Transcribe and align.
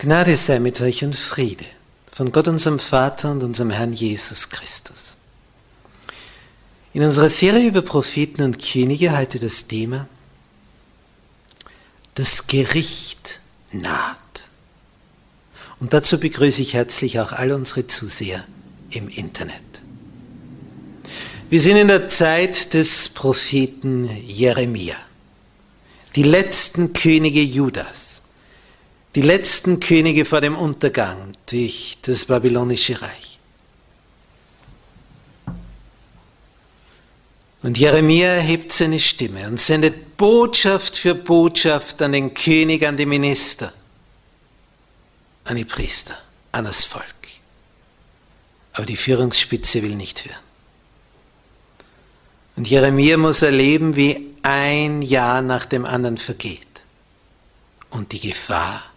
Gnade 0.00 0.34
sei 0.34 0.60
mit 0.60 0.80
euch 0.80 1.04
und 1.04 1.14
Friede 1.14 1.66
von 2.10 2.32
Gott 2.32 2.48
unserem 2.48 2.78
Vater 2.78 3.32
und 3.32 3.42
unserem 3.42 3.68
Herrn 3.68 3.92
Jesus 3.92 4.48
Christus. 4.48 5.18
In 6.94 7.02
unserer 7.02 7.28
Serie 7.28 7.68
über 7.68 7.82
Propheten 7.82 8.40
und 8.40 8.66
Könige 8.66 9.14
heute 9.14 9.38
das 9.38 9.66
Thema 9.66 10.08
Das 12.14 12.46
Gericht 12.46 13.40
naht. 13.72 14.16
Und 15.80 15.92
dazu 15.92 16.18
begrüße 16.18 16.62
ich 16.62 16.72
herzlich 16.72 17.20
auch 17.20 17.32
all 17.32 17.52
unsere 17.52 17.86
Zuseher 17.86 18.42
im 18.92 19.06
Internet. 19.10 19.82
Wir 21.50 21.60
sind 21.60 21.76
in 21.76 21.88
der 21.88 22.08
Zeit 22.08 22.72
des 22.72 23.10
Propheten 23.10 24.08
Jeremia, 24.26 24.96
die 26.16 26.22
letzten 26.22 26.94
Könige 26.94 27.42
Judas 27.42 28.19
die 29.14 29.22
letzten 29.22 29.80
Könige 29.80 30.24
vor 30.24 30.40
dem 30.40 30.56
Untergang 30.56 31.32
durch 31.46 31.98
das 32.02 32.24
babylonische 32.24 33.00
Reich. 33.02 33.38
Und 37.62 37.76
Jeremia 37.76 38.28
erhebt 38.28 38.72
seine 38.72 39.00
Stimme 39.00 39.46
und 39.46 39.60
sendet 39.60 40.16
Botschaft 40.16 40.96
für 40.96 41.14
Botschaft 41.14 42.00
an 42.00 42.12
den 42.12 42.32
König, 42.32 42.86
an 42.86 42.96
die 42.96 43.06
Minister, 43.06 43.72
an 45.44 45.56
die 45.56 45.64
Priester, 45.64 46.16
an 46.52 46.64
das 46.64 46.84
Volk. 46.84 47.04
Aber 48.72 48.86
die 48.86 48.96
Führungsspitze 48.96 49.82
will 49.82 49.94
nicht 49.94 50.24
hören. 50.24 50.38
Und 52.56 52.68
Jeremia 52.68 53.16
muss 53.16 53.42
erleben, 53.42 53.96
wie 53.96 54.34
ein 54.42 55.02
Jahr 55.02 55.42
nach 55.42 55.66
dem 55.66 55.84
anderen 55.84 56.16
vergeht 56.16 56.66
und 57.90 58.12
die 58.12 58.20
Gefahr 58.20 58.89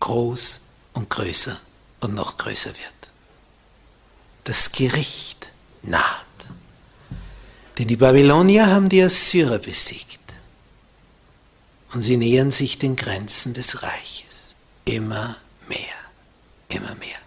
groß 0.00 0.60
und 0.94 1.10
größer 1.10 1.56
und 2.00 2.14
noch 2.14 2.36
größer 2.36 2.70
wird. 2.70 2.92
Das 4.44 4.72
Gericht 4.72 5.46
naht. 5.82 6.24
Denn 7.78 7.88
die 7.88 7.96
Babylonier 7.96 8.66
haben 8.66 8.88
die 8.88 9.02
Assyrer 9.02 9.58
besiegt. 9.58 10.18
Und 11.92 12.02
sie 12.02 12.16
nähern 12.16 12.50
sich 12.50 12.78
den 12.78 12.96
Grenzen 12.96 13.54
des 13.54 13.82
Reiches. 13.82 14.56
Immer 14.84 15.36
mehr, 15.68 15.78
immer 16.68 16.94
mehr. 16.96 17.18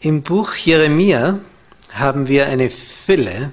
Im 0.00 0.22
Buch 0.22 0.54
Jeremia 0.54 1.38
haben 1.92 2.28
wir 2.28 2.46
eine 2.46 2.70
Fülle 2.70 3.52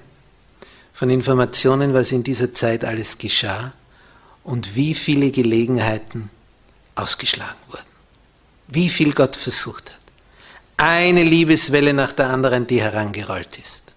von 0.93 1.09
Informationen, 1.09 1.93
was 1.93 2.11
in 2.11 2.23
dieser 2.23 2.53
Zeit 2.53 2.85
alles 2.85 3.17
geschah 3.17 3.73
und 4.43 4.75
wie 4.75 4.93
viele 4.93 5.31
Gelegenheiten 5.31 6.29
ausgeschlagen 6.95 7.57
wurden. 7.69 7.83
Wie 8.67 8.89
viel 8.89 9.13
Gott 9.13 9.35
versucht 9.35 9.91
hat. 9.91 9.99
Eine 10.77 11.23
Liebeswelle 11.23 11.93
nach 11.93 12.11
der 12.11 12.29
anderen, 12.29 12.67
die 12.67 12.81
herangerollt 12.81 13.57
ist. 13.57 13.93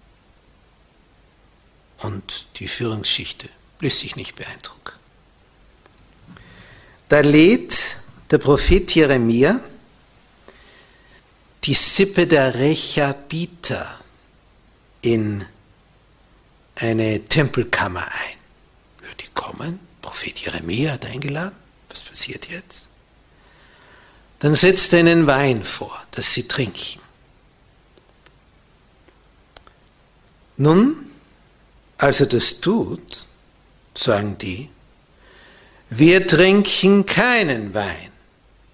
Und 1.99 2.47
die 2.59 2.67
Führungsschichte 2.67 3.49
lässt 3.79 3.99
sich 3.99 4.15
nicht 4.15 4.35
beeindrucken. 4.35 4.93
Da 7.09 7.21
lädt 7.21 7.73
der 8.29 8.37
Prophet 8.37 8.93
Jeremia 8.93 9.59
die 11.63 11.73
Sippe 11.73 12.27
der 12.27 12.53
Rechabiter 12.53 13.99
in 15.01 15.45
eine 16.75 17.27
Tempelkammer 17.27 18.05
ein. 18.05 18.37
Ja, 19.03 19.13
die 19.19 19.27
kommen, 19.33 19.86
Prophet 20.07 20.39
Jeremia 20.39 20.93
hat 20.93 21.05
eingeladen. 21.05 21.55
Was 21.89 22.01
passiert 22.03 22.49
jetzt? 22.49 22.91
Dann 24.39 24.53
setzt 24.53 24.93
er 24.93 25.01
ihnen 25.01 25.27
Wein 25.27 25.65
vor, 25.65 26.01
dass 26.11 26.33
sie 26.33 26.47
trinken. 26.47 27.01
Nun, 30.55 31.11
als 31.97 32.21
er 32.21 32.27
das 32.27 32.61
tut, 32.61 33.17
sagen 33.93 34.37
die, 34.37 34.69
wir 35.89 36.25
trinken 36.25 37.05
keinen 37.05 37.73
Wein, 37.73 38.11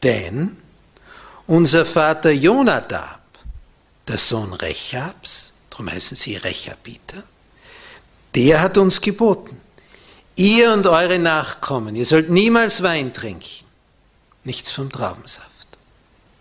denn 0.03 0.57
unser 1.47 1.83
Vater 1.83 2.29
Jonadab, 2.29 3.21
der 4.07 4.17
Sohn 4.19 4.53
Rechabs, 4.53 5.53
darum 5.71 5.89
heißen 5.89 6.15
sie 6.15 6.35
Rechabiter, 6.35 7.23
der 8.35 8.61
hat 8.61 8.77
uns 8.77 9.01
geboten, 9.01 9.62
Ihr 10.35 10.73
und 10.73 10.87
eure 10.87 11.19
Nachkommen, 11.19 11.95
ihr 11.95 12.05
sollt 12.05 12.29
niemals 12.29 12.81
Wein 12.81 13.13
trinken, 13.13 13.65
nichts 14.43 14.71
vom 14.71 14.91
Traubensaft. 14.91 15.49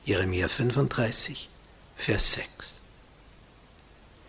Jeremia 0.04 0.48
35, 0.48 1.48
Vers 1.96 2.34
6. 2.34 2.80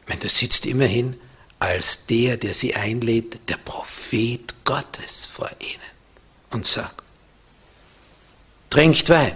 Wenn 0.06 0.20
das 0.20 0.38
sitzt 0.38 0.66
immerhin 0.66 1.20
als 1.60 2.06
der, 2.08 2.36
der 2.38 2.54
sie 2.54 2.76
einlädt, 2.76 3.50
der 3.50 3.58
Prophet 3.58 4.54
Gottes 4.66 5.26
vor 5.26 5.50
ihnen 5.60 5.80
und 6.52 6.68
sagt, 6.68 7.04
trinkt 8.70 9.10
Wein. 9.10 9.36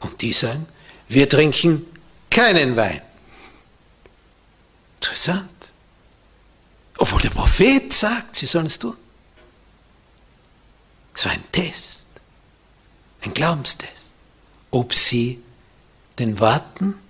Und 0.00 0.20
die 0.20 0.32
sagen, 0.32 0.66
wir 1.08 1.28
trinken 1.28 1.86
keinen 2.30 2.76
Wein. 2.76 3.00
Interessant. 4.96 5.48
Obwohl 7.00 7.22
der 7.22 7.30
Prophet 7.30 7.90
sagt, 7.90 8.36
sie 8.36 8.44
sollen 8.44 8.66
es 8.66 8.78
tun. 8.78 8.94
Es 11.14 11.24
war 11.24 11.32
ein 11.32 11.44
Test, 11.50 12.20
ein 13.22 13.32
Glaubenstest, 13.32 14.16
ob 14.70 14.92
sie 14.92 15.42
den 16.18 16.38
Worten 16.40 17.00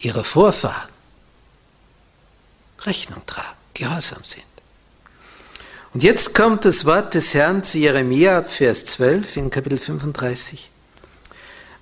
ihrer 0.00 0.24
Vorfahren 0.24 0.88
Rechnung 2.80 3.20
tragen, 3.26 3.56
gehorsam 3.74 4.24
sind. 4.24 4.44
Und 5.92 6.02
jetzt 6.02 6.34
kommt 6.34 6.64
das 6.64 6.86
Wort 6.86 7.12
des 7.12 7.34
Herrn 7.34 7.62
zu 7.62 7.76
Jeremia, 7.76 8.42
Vers 8.42 8.86
12 8.86 9.36
in 9.36 9.50
Kapitel 9.50 9.78
35. 9.78 10.70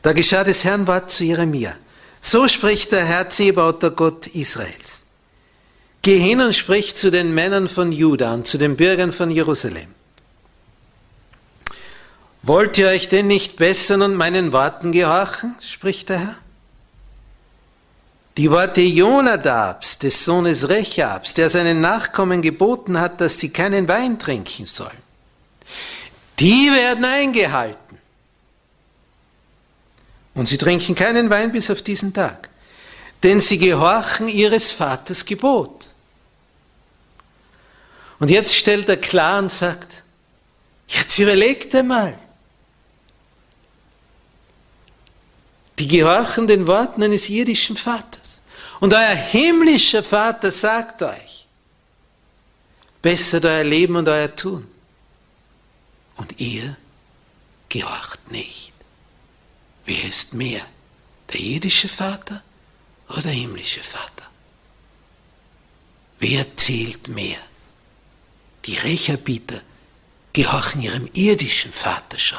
Da 0.03 0.13
geschah 0.13 0.43
des 0.43 0.65
Herrn 0.65 0.89
Wort 0.89 1.13
zu 1.13 1.23
Jeremia. 1.23 1.77
So 2.21 2.49
spricht 2.49 2.91
der 2.91 3.05
Herr 3.05 3.31
Zebaut, 3.31 3.85
der 3.85 3.91
Gott 3.91 4.27
Israels. 4.27 5.00
Geh 6.03 6.19
hin 6.19 6.41
und 6.41 6.55
sprich 6.55 6.97
zu 6.97 7.11
den 7.11 7.35
Männern 7.35 7.69
von 7.69 7.93
Juda 7.93 8.33
und 8.33 8.47
zu 8.47 8.57
den 8.57 8.77
Bürgern 8.77 9.13
von 9.13 9.31
Jerusalem. 9.31 9.95
Wollt 12.43 12.79
ihr 12.79 12.89
euch 12.89 13.09
denn 13.09 13.27
nicht 13.27 13.57
bessern 13.57 14.01
und 14.03 14.15
meinen 14.15 14.53
Worten 14.53 14.93
gehorchen? 14.93 15.55
spricht 15.61 16.09
der 16.09 16.21
Herr. 16.21 16.37
Die 18.37 18.51
Worte 18.51 18.81
Jonadabs, 18.81 19.99
des 19.99 20.25
Sohnes 20.25 20.69
Rechabs, 20.69 21.35
der 21.35 21.51
seinen 21.51 21.83
Nachkommen 21.83 22.41
geboten 22.41 22.99
hat, 22.99 23.21
dass 23.21 23.39
sie 23.39 23.51
keinen 23.51 23.87
Wein 23.89 24.19
trinken 24.19 24.65
sollen, 24.65 25.03
die 26.39 26.71
werden 26.73 27.05
eingehalten. 27.05 27.99
Und 30.33 30.47
sie 30.47 30.57
trinken 30.57 30.95
keinen 30.95 31.29
Wein 31.29 31.53
bis 31.53 31.71
auf 31.71 31.83
diesen 31.83 32.15
Tag, 32.15 32.49
denn 33.23 33.41
sie 33.41 33.59
gehorchen 33.59 34.29
ihres 34.29 34.71
Vaters 34.71 35.27
Gebot. 35.27 35.90
Und 38.21 38.31
jetzt 38.31 38.55
stellt 38.55 38.89
er 38.89 38.99
klar 38.99 39.39
und 39.41 39.51
sagt, 39.51 40.03
jetzt 40.87 41.19
überlegt 41.19 41.75
einmal, 41.75 42.17
die 45.79 45.89
gehorchen 45.89 46.47
den 46.47 46.67
Worten 46.67 47.03
eines 47.03 47.31
irdischen 47.31 47.77
Vaters. 47.77 48.43
Und 48.79 48.93
euer 48.93 49.15
himmlischer 49.15 50.03
Vater 50.03 50.53
sagt 50.53 51.03
euch, 51.03 51.47
bessert 53.01 53.47
euer 53.47 53.65
Leben 53.65 53.97
und 53.97 54.07
euer 54.07 54.35
Tun. 54.37 54.69
Und 56.17 56.39
ihr 56.39 56.77
gehorcht 57.71 58.31
nicht. 58.31 58.75
Wer 59.87 60.05
ist 60.05 60.35
mehr? 60.35 60.61
Der 61.33 61.41
irdische 61.41 61.89
Vater 61.89 62.43
oder 63.09 63.23
der 63.23 63.33
himmlische 63.33 63.81
Vater? 63.81 64.29
Wer 66.19 66.57
zählt 66.59 67.09
mehr? 67.09 67.39
Die 68.67 68.77
Rechabiter 68.77 69.61
gehorchen 70.33 70.83
ihrem 70.83 71.09
irdischen 71.15 71.73
Vater 71.73 72.19
schon. 72.19 72.39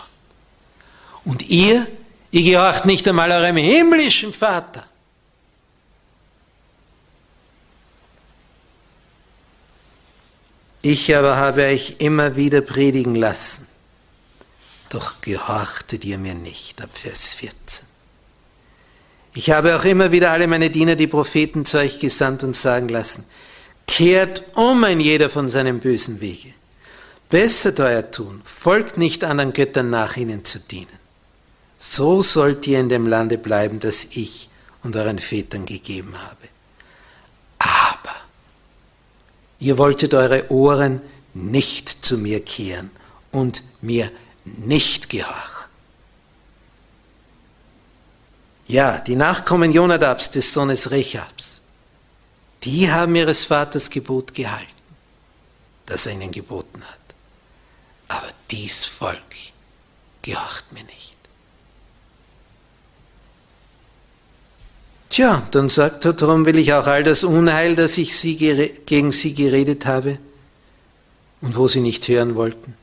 Und 1.26 1.50
ihr 1.50 1.86
Ihr 2.32 2.44
gehorcht 2.44 2.86
nicht 2.86 3.06
einmal 3.08 3.30
eurem 3.32 3.58
himmlischen 3.58 4.32
Vater. 4.32 4.88
Ich 10.82 11.16
aber 11.16 11.36
habe 11.36 11.66
euch 11.66 11.98
immer 12.00 12.36
wieder 12.38 12.62
predigen 12.62 13.16
lassen, 13.16 13.68
doch 14.90 15.22
gehorchtet 15.22 16.06
ihr 16.06 16.18
mir 16.18 16.34
nicht, 16.34 16.82
ab 16.82 16.90
Vers 16.92 17.36
14. 17.36 17.86
Ich 19.34 19.52
habe 19.52 19.76
auch 19.76 19.84
immer 19.84 20.12
wieder 20.12 20.32
alle 20.32 20.48
meine 20.48 20.70
Diener, 20.70 20.96
die 20.96 21.08
Propheten, 21.08 21.66
zu 21.66 21.78
euch 21.78 22.00
gesandt 22.00 22.44
und 22.44 22.56
sagen 22.56 22.90
lassen, 22.90 23.26
kehrt 23.92 24.44
um 24.56 24.86
ein 24.86 25.02
jeder 25.02 25.30
von 25.30 25.50
seinem 25.50 25.82
bösen 25.82 26.22
Wege. 26.22 26.54
Bessert 27.28 27.82
euer 27.82 28.10
Tun, 28.10 28.42
folgt 28.46 28.98
nicht 28.98 29.26
anderen 29.26 29.52
Göttern 29.52 29.90
nach 29.90 30.16
ihnen 30.16 30.46
zu 30.46 30.60
dienen. 30.60 31.00
So 31.78 32.22
sollt 32.22 32.66
ihr 32.68 32.80
in 32.80 32.88
dem 32.88 33.06
Lande 33.06 33.38
bleiben, 33.38 33.82
das 33.82 34.06
ich 34.12 34.50
und 34.84 34.96
euren 34.96 35.20
Vätern 35.20 35.66
gegeben 35.66 36.14
habe. 36.18 36.48
Aber 37.60 38.16
ihr 39.60 39.78
wolltet 39.78 40.14
eure 40.14 40.50
Ohren 40.50 41.02
nicht 41.34 41.90
zu 41.90 42.18
mir 42.18 42.40
kehren 42.46 42.92
und 43.32 43.62
mir 43.82 44.10
nicht 44.46 45.10
gehorchen. 45.10 45.70
Ja, 48.68 49.00
die 49.00 49.18
Nachkommen 49.18 49.74
Jonadabs, 49.74 50.32
des 50.32 50.54
Sohnes 50.54 50.92
Rechabs, 50.92 51.62
die 52.64 52.92
haben 52.92 53.16
ihres 53.16 53.46
Vaters 53.46 53.90
Gebot 53.90 54.34
gehalten, 54.34 54.68
das 55.86 56.06
er 56.06 56.14
ihnen 56.14 56.32
geboten 56.32 56.82
hat. 56.84 57.00
Aber 58.08 58.28
dies 58.50 58.86
Volk 58.86 59.20
gehorcht 60.22 60.72
mir 60.72 60.84
nicht. 60.84 61.16
Tja, 65.10 65.46
dann 65.52 65.68
sagt 65.68 66.06
er, 66.06 66.14
darum 66.14 66.46
will 66.46 66.58
ich 66.58 66.74
auch 66.74 66.88
all 66.88 67.04
das 67.04 67.24
Unheil, 67.24 67.76
das 67.76 67.98
ich 67.98 68.18
sie 68.18 68.36
gegen 68.86 69.12
sie 69.12 69.34
geredet 69.34 69.86
habe 69.86 70.20
und 71.42 71.58
wo 71.58 71.68
sie 71.68 71.82
nicht 71.82 72.08
hören 72.08 72.36
wollten, 72.36 72.76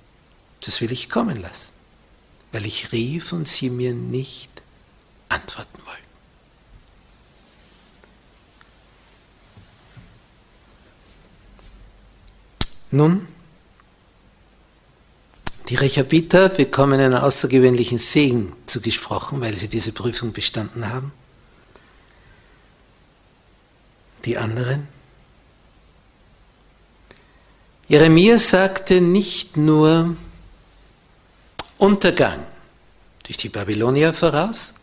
das 0.61 0.81
will 0.81 0.93
ich 0.93 1.09
kommen 1.09 1.41
lassen, 1.41 1.73
weil 2.53 2.67
ich 2.67 2.93
rief 2.93 3.33
und 3.33 3.49
sie 3.49 3.71
mir 3.71 3.95
nicht 3.95 4.51
antworten 5.31 5.79
wollten. 5.87 6.08
Nun, 12.91 13.27
die 15.69 15.75
Rechabiter 15.75 16.49
bekommen 16.49 17.01
einen 17.01 17.15
außergewöhnlichen 17.15 17.99
Segen 17.99 18.55
zugesprochen, 18.67 19.41
weil 19.41 19.55
sie 19.57 19.69
diese 19.69 19.93
Prüfung 19.93 20.33
bestanden 20.33 20.89
haben 20.89 21.13
die 24.29 24.37
anderen? 24.37 24.87
Jeremia 27.89 28.39
sagte 28.39 29.01
nicht 29.01 29.57
nur 29.57 30.15
Untergang 31.79 32.45
durch 33.25 33.39
die 33.39 33.49
Babylonier 33.49 34.13
voraus, 34.13 34.75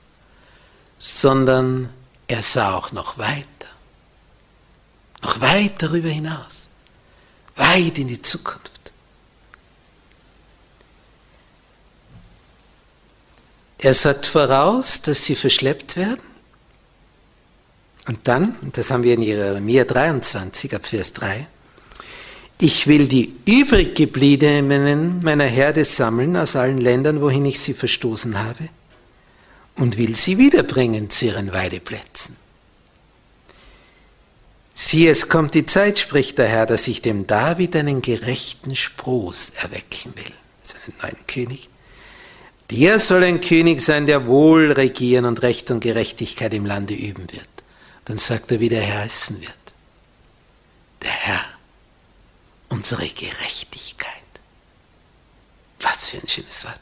sondern 0.97 1.93
er 2.27 2.41
sah 2.41 2.73
auch 2.73 2.91
noch 2.91 3.19
weiter, 3.19 3.45
noch 5.21 5.39
weit 5.41 5.73
darüber 5.77 6.09
hinaus, 6.09 6.71
weit 7.55 7.97
in 7.97 8.07
die 8.07 8.21
Zukunft. 8.21 8.71
Er 13.79 13.93
sagt 13.93 14.25
voraus, 14.25 15.01
dass 15.01 15.25
sie 15.25 15.35
verschleppt 15.35 15.97
werden 15.97 16.35
und 18.07 18.27
dann, 18.27 18.55
das 18.73 18.91
haben 18.91 19.03
wir 19.03 19.13
in 19.13 19.21
Jeremia 19.21 19.83
23 19.83 20.75
ab 20.75 20.85
Vers 20.85 21.13
3, 21.13 21.47
ich 22.59 22.87
will 22.87 23.07
die 23.07 23.35
übrig 23.45 23.95
gebliebenen 23.95 25.21
meiner 25.23 25.45
Herde 25.45 25.83
sammeln 25.83 26.37
aus 26.37 26.55
allen 26.55 26.79
Ländern, 26.79 27.19
wohin 27.19 27.45
ich 27.45 27.59
sie 27.59 27.73
verstoßen 27.73 28.37
habe, 28.37 28.69
und 29.75 29.97
will 29.97 30.15
sie 30.15 30.37
wiederbringen 30.37 31.09
zu 31.09 31.25
ihren 31.25 31.51
Weideplätzen. 31.51 32.37
Sieh, 34.75 35.07
es 35.07 35.29
kommt 35.29 35.55
die 35.55 35.65
Zeit, 35.65 35.97
spricht 35.97 36.37
der 36.37 36.47
Herr, 36.47 36.65
dass 36.65 36.87
ich 36.87 37.01
dem 37.01 37.25
David 37.25 37.75
einen 37.75 38.01
gerechten 38.01 38.75
Spross 38.75 39.53
erwecken 39.61 40.13
will, 40.15 40.31
seinen 40.61 40.93
neuen 41.01 41.27
König. 41.27 41.69
Der 42.69 42.99
soll 42.99 43.23
ein 43.23 43.41
König 43.41 43.81
sein, 43.81 44.05
der 44.05 44.27
wohl 44.27 44.71
regieren 44.71 45.25
und 45.25 45.41
Recht 45.41 45.71
und 45.71 45.79
Gerechtigkeit 45.79 46.53
im 46.53 46.65
Lande 46.65 46.93
üben 46.93 47.25
wird 47.31 47.47
dann 48.05 48.17
sagt 48.19 48.51
er, 48.51 48.59
wie 48.59 48.69
der 48.69 48.81
Herr 48.81 49.01
heißen 49.01 49.41
wird. 49.41 49.73
Der 51.01 51.11
Herr, 51.11 51.45
unsere 52.69 53.07
Gerechtigkeit. 53.07 54.11
Was 55.81 56.09
für 56.09 56.17
ein 56.17 56.27
schönes 56.27 56.63
Wort. 56.63 56.79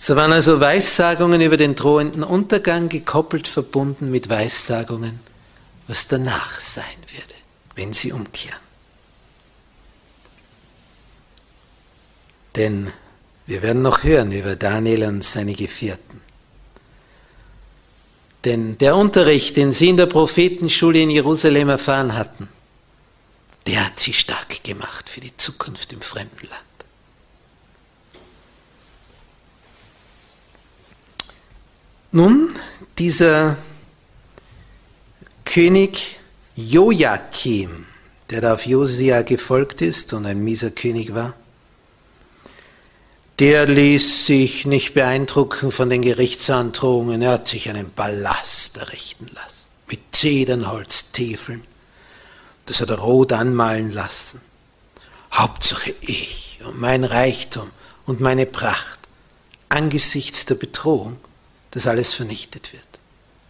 So 0.00 0.14
waren 0.14 0.32
also 0.32 0.60
Weissagungen 0.60 1.40
über 1.40 1.56
den 1.56 1.74
drohenden 1.74 2.22
Untergang 2.22 2.88
gekoppelt 2.88 3.48
verbunden 3.48 4.10
mit 4.10 4.28
Weissagungen, 4.28 5.18
was 5.88 6.06
danach 6.06 6.60
sein 6.60 6.84
würde, 7.10 7.34
wenn 7.74 7.92
sie 7.92 8.12
umkehren. 8.12 8.60
Denn 12.54 12.92
wir 13.46 13.62
werden 13.62 13.82
noch 13.82 14.04
hören 14.04 14.30
über 14.30 14.54
Daniel 14.54 15.02
und 15.02 15.24
seine 15.24 15.54
Gefährten. 15.54 16.20
Denn 18.44 18.78
der 18.78 18.94
Unterricht, 18.94 19.56
den 19.56 19.72
sie 19.72 19.88
in 19.88 19.96
der 19.96 20.06
Prophetenschule 20.06 21.00
in 21.00 21.10
Jerusalem 21.10 21.70
erfahren 21.70 22.14
hatten, 22.14 22.48
der 23.66 23.84
hat 23.84 23.98
sie 23.98 24.12
stark 24.12 24.62
gemacht 24.62 25.08
für 25.08 25.20
die 25.20 25.36
Zukunft 25.36 25.92
im 25.92 26.00
fremden 26.00 26.48
Nun, 32.10 32.48
dieser 32.96 33.58
König 35.44 36.18
Joachim, 36.56 37.84
der 38.30 38.40
da 38.40 38.54
auf 38.54 38.64
Josia 38.64 39.20
gefolgt 39.22 39.82
ist 39.82 40.14
und 40.14 40.24
ein 40.24 40.42
mieser 40.42 40.70
König 40.70 41.14
war, 41.14 41.34
der 43.38 43.66
ließ 43.66 44.24
sich 44.24 44.64
nicht 44.64 44.94
beeindrucken 44.94 45.70
von 45.70 45.90
den 45.90 46.00
Gerichtsandrohungen. 46.00 47.20
Er 47.20 47.32
hat 47.32 47.46
sich 47.46 47.68
einen 47.68 47.90
Palast 47.90 48.78
errichten 48.78 49.30
lassen 49.34 49.68
mit 49.86 50.00
Zedernholztäfeln. 50.12 51.62
Das 52.64 52.80
hat 52.80 52.88
er 52.88 53.00
rot 53.00 53.34
anmalen 53.34 53.92
lassen. 53.92 54.40
Hauptsache 55.32 55.94
ich 56.00 56.60
und 56.64 56.80
mein 56.80 57.04
Reichtum 57.04 57.70
und 58.06 58.20
meine 58.20 58.46
Pracht, 58.46 58.98
angesichts 59.68 60.46
der 60.46 60.54
Bedrohung, 60.54 61.18
dass 61.70 61.86
alles 61.86 62.14
vernichtet 62.14 62.72
wird. 62.72 62.82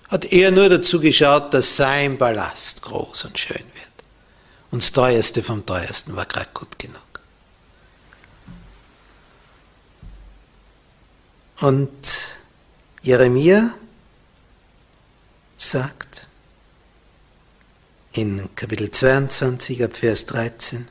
Hat 0.08 0.24
er 0.32 0.50
nur 0.50 0.68
dazu 0.68 1.00
geschaut, 1.00 1.52
dass 1.52 1.76
sein 1.76 2.18
Palast 2.18 2.82
groß 2.82 3.26
und 3.26 3.38
schön 3.38 3.56
wird. 3.56 3.86
Und 4.70 4.82
das 4.82 4.92
Teuerste 4.92 5.42
vom 5.42 5.64
Teuersten 5.64 6.16
war 6.16 6.26
gerade 6.26 6.48
gut 6.54 6.78
genug. 6.78 7.02
Und 11.60 12.36
Jeremia 13.02 13.74
sagt 15.56 16.26
in 18.12 18.48
Kapitel 18.54 18.90
22 18.90 19.84
ab 19.84 19.96
Vers 19.96 20.26
13, 20.26 20.88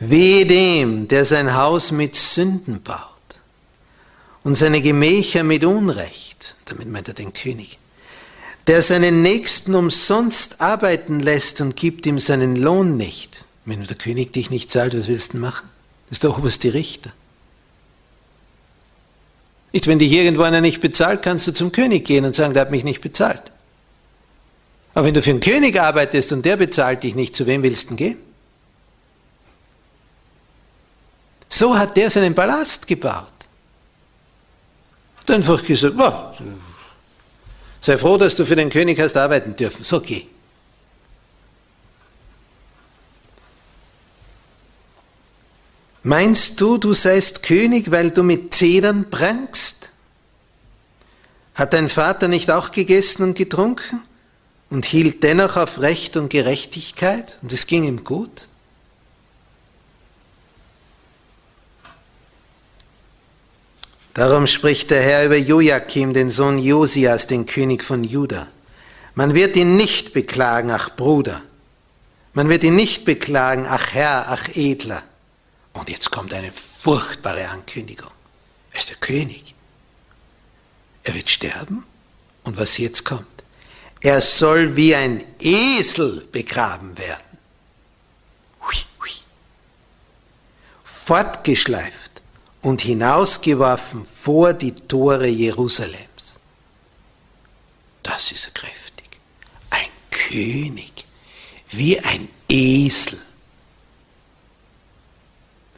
Wehe 0.00 0.46
dem, 0.46 1.08
der 1.08 1.24
sein 1.24 1.54
Haus 1.54 1.90
mit 1.90 2.16
Sünden 2.16 2.82
baut 2.82 3.19
und 4.44 4.54
seine 4.54 4.80
Gemächer 4.80 5.42
mit 5.42 5.64
Unrecht, 5.64 6.56
damit 6.66 6.88
meint 6.88 7.08
er 7.08 7.14
den 7.14 7.32
König, 7.32 7.78
der 8.66 8.82
seinen 8.82 9.22
Nächsten 9.22 9.74
umsonst 9.74 10.60
arbeiten 10.60 11.20
lässt 11.20 11.60
und 11.60 11.76
gibt 11.76 12.06
ihm 12.06 12.18
seinen 12.18 12.56
Lohn 12.56 12.96
nicht. 12.96 13.44
Wenn 13.64 13.84
der 13.84 13.96
König 13.96 14.32
dich 14.32 14.50
nicht 14.50 14.70
zahlt, 14.70 14.96
was 14.96 15.08
willst 15.08 15.34
du 15.34 15.38
machen? 15.38 15.68
Das 16.08 16.16
ist 16.16 16.24
der 16.24 16.36
oberste 16.36 16.72
Richter. 16.72 17.12
Nicht, 19.72 19.86
wenn 19.86 19.98
dich 19.98 20.10
irgendwo 20.10 20.42
einer 20.42 20.60
nicht 20.60 20.80
bezahlt, 20.80 21.22
kannst 21.22 21.46
du 21.46 21.52
zum 21.52 21.70
König 21.70 22.04
gehen 22.04 22.24
und 22.24 22.34
sagen, 22.34 22.54
der 22.54 22.62
hat 22.62 22.70
mich 22.70 22.82
nicht 22.82 23.00
bezahlt. 23.00 23.42
Aber 24.94 25.06
wenn 25.06 25.14
du 25.14 25.22
für 25.22 25.30
einen 25.30 25.40
König 25.40 25.80
arbeitest 25.80 26.32
und 26.32 26.44
der 26.44 26.56
bezahlt 26.56 27.04
dich 27.04 27.14
nicht, 27.14 27.36
zu 27.36 27.46
wem 27.46 27.62
willst 27.62 27.90
du 27.90 27.96
gehen? 27.96 28.16
So 31.48 31.76
hat 31.78 31.96
der 31.96 32.10
seinen 32.10 32.34
Palast 32.34 32.86
gebaut. 32.86 33.39
Einfach 35.30 35.64
gesagt, 35.64 35.94
oh, 35.98 36.12
sei 37.80 37.96
froh, 37.96 38.16
dass 38.18 38.34
du 38.34 38.44
für 38.44 38.56
den 38.56 38.68
König 38.68 39.00
hast 39.00 39.16
arbeiten 39.16 39.54
dürfen. 39.54 39.84
So 39.84 40.00
geh. 40.00 40.26
Meinst 46.02 46.60
du, 46.60 46.78
du 46.78 46.94
seist 46.94 47.42
König, 47.42 47.90
weil 47.90 48.10
du 48.10 48.22
mit 48.22 48.54
Zedern 48.54 49.10
prangst? 49.10 49.90
Hat 51.54 51.74
dein 51.74 51.88
Vater 51.88 52.26
nicht 52.26 52.50
auch 52.50 52.70
gegessen 52.70 53.22
und 53.22 53.36
getrunken 53.36 54.00
und 54.70 54.86
hielt 54.86 55.22
dennoch 55.22 55.56
auf 55.56 55.80
Recht 55.80 56.16
und 56.16 56.30
Gerechtigkeit 56.30 57.38
und 57.42 57.52
es 57.52 57.66
ging 57.66 57.84
ihm 57.84 58.02
gut? 58.02 58.48
Darum 64.14 64.46
spricht 64.46 64.90
der 64.90 65.02
Herr 65.02 65.26
über 65.26 65.36
Joachim, 65.36 66.12
den 66.14 66.30
Sohn 66.30 66.58
Josias, 66.58 67.26
den 67.26 67.46
König 67.46 67.84
von 67.84 68.02
Juda. 68.02 68.48
Man 69.14 69.34
wird 69.34 69.56
ihn 69.56 69.76
nicht 69.76 70.12
beklagen, 70.12 70.70
ach 70.70 70.96
Bruder. 70.96 71.42
Man 72.32 72.48
wird 72.48 72.64
ihn 72.64 72.76
nicht 72.76 73.04
beklagen, 73.04 73.66
ach 73.68 73.92
Herr, 73.92 74.26
ach 74.28 74.48
Edler. 74.54 75.02
Und 75.72 75.88
jetzt 75.90 76.10
kommt 76.10 76.34
eine 76.34 76.52
furchtbare 76.52 77.48
Ankündigung. 77.48 78.10
Er 78.72 78.78
ist 78.78 78.90
der 78.90 78.96
König. 78.96 79.54
Er 81.04 81.14
wird 81.14 81.28
sterben. 81.28 81.84
Und 82.42 82.56
was 82.56 82.78
jetzt 82.78 83.04
kommt? 83.04 83.26
Er 84.00 84.20
soll 84.20 84.76
wie 84.76 84.94
ein 84.94 85.22
Esel 85.40 86.26
begraben 86.32 86.96
werden. 86.98 87.38
Hui, 88.62 88.76
hui. 89.00 89.10
Fortgeschleift 90.82 92.09
und 92.62 92.82
hinausgeworfen 92.82 94.04
vor 94.04 94.52
die 94.52 94.72
Tore 94.72 95.26
Jerusalems. 95.26 96.40
Das 98.02 98.32
ist 98.32 98.54
kräftig. 98.54 99.20
Ein 99.70 99.88
König, 100.10 101.04
wie 101.70 101.98
ein 102.00 102.28
Esel 102.48 103.18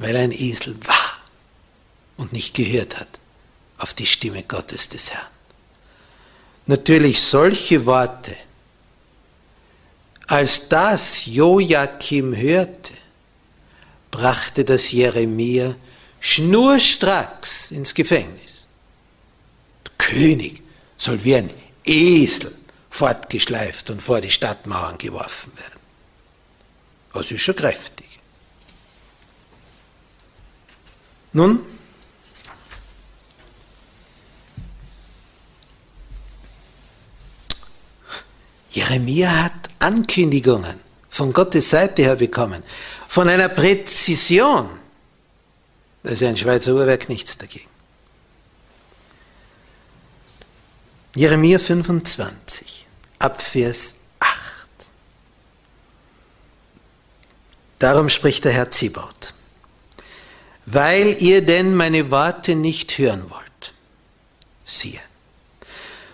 weil 0.03 0.17
ein 0.17 0.33
Esel 0.33 0.77
war 0.85 1.17
und 2.17 2.33
nicht 2.33 2.55
gehört 2.55 2.99
hat 2.99 3.09
auf 3.79 3.95
die 3.95 4.07
Stimme 4.07 4.43
Gottes 4.43 4.89
des 4.89 5.12
Herrn. 5.12 5.27
Natürlich 6.67 7.21
solche 7.21 7.87
Worte, 7.87 8.37
als 10.27 10.69
das 10.69 11.27
Joachim 11.27 12.35
hörte, 12.35 12.93
brachte 14.11 14.65
das 14.65 14.91
Jeremia 14.93 15.75
schnurstracks 16.23 17.73
ins 17.73 17.93
Gefängnis. 17.93 18.69
Der 19.85 19.93
König 19.99 20.62
soll 20.97 21.23
wie 21.25 21.35
ein 21.35 21.50
Esel 21.85 22.55
fortgeschleift 22.88 23.91
und 23.91 24.00
vor 24.00 24.21
die 24.21 24.31
Stadtmauern 24.31 24.97
geworfen 24.99 25.52
werden. 25.59 25.81
Das 27.12 27.31
ist 27.31 27.43
schon 27.43 27.57
kräftig. 27.57 28.21
Nun, 31.33 31.61
Jeremia 38.71 39.45
hat 39.45 39.52
Ankündigungen 39.81 40.79
von 41.09 41.33
Gottes 41.33 41.69
Seite 41.69 42.02
her 42.02 42.17
bekommen, 42.17 42.62
von 43.09 43.29
einer 43.29 43.49
Präzision. 43.49 44.82
Da 46.02 46.11
ist 46.11 46.21
ja 46.21 46.28
ein 46.28 46.37
Schweizer 46.37 46.75
Uhrwerk 46.75 47.09
nichts 47.09 47.38
dagegen. 47.38 47.68
Jeremia 51.14 51.59
25, 51.59 52.87
Abvers 53.18 53.94
8. 54.18 54.66
Darum 57.78 58.09
spricht 58.09 58.44
der 58.44 58.52
Herr 58.52 58.71
Zibaut 58.71 59.35
weil 60.66 61.16
ihr 61.21 61.44
denn 61.44 61.75
meine 61.75 62.11
Worte 62.11 62.54
nicht 62.54 62.99
hören 62.99 63.28
wollt. 63.30 63.75
Siehe, 64.64 65.00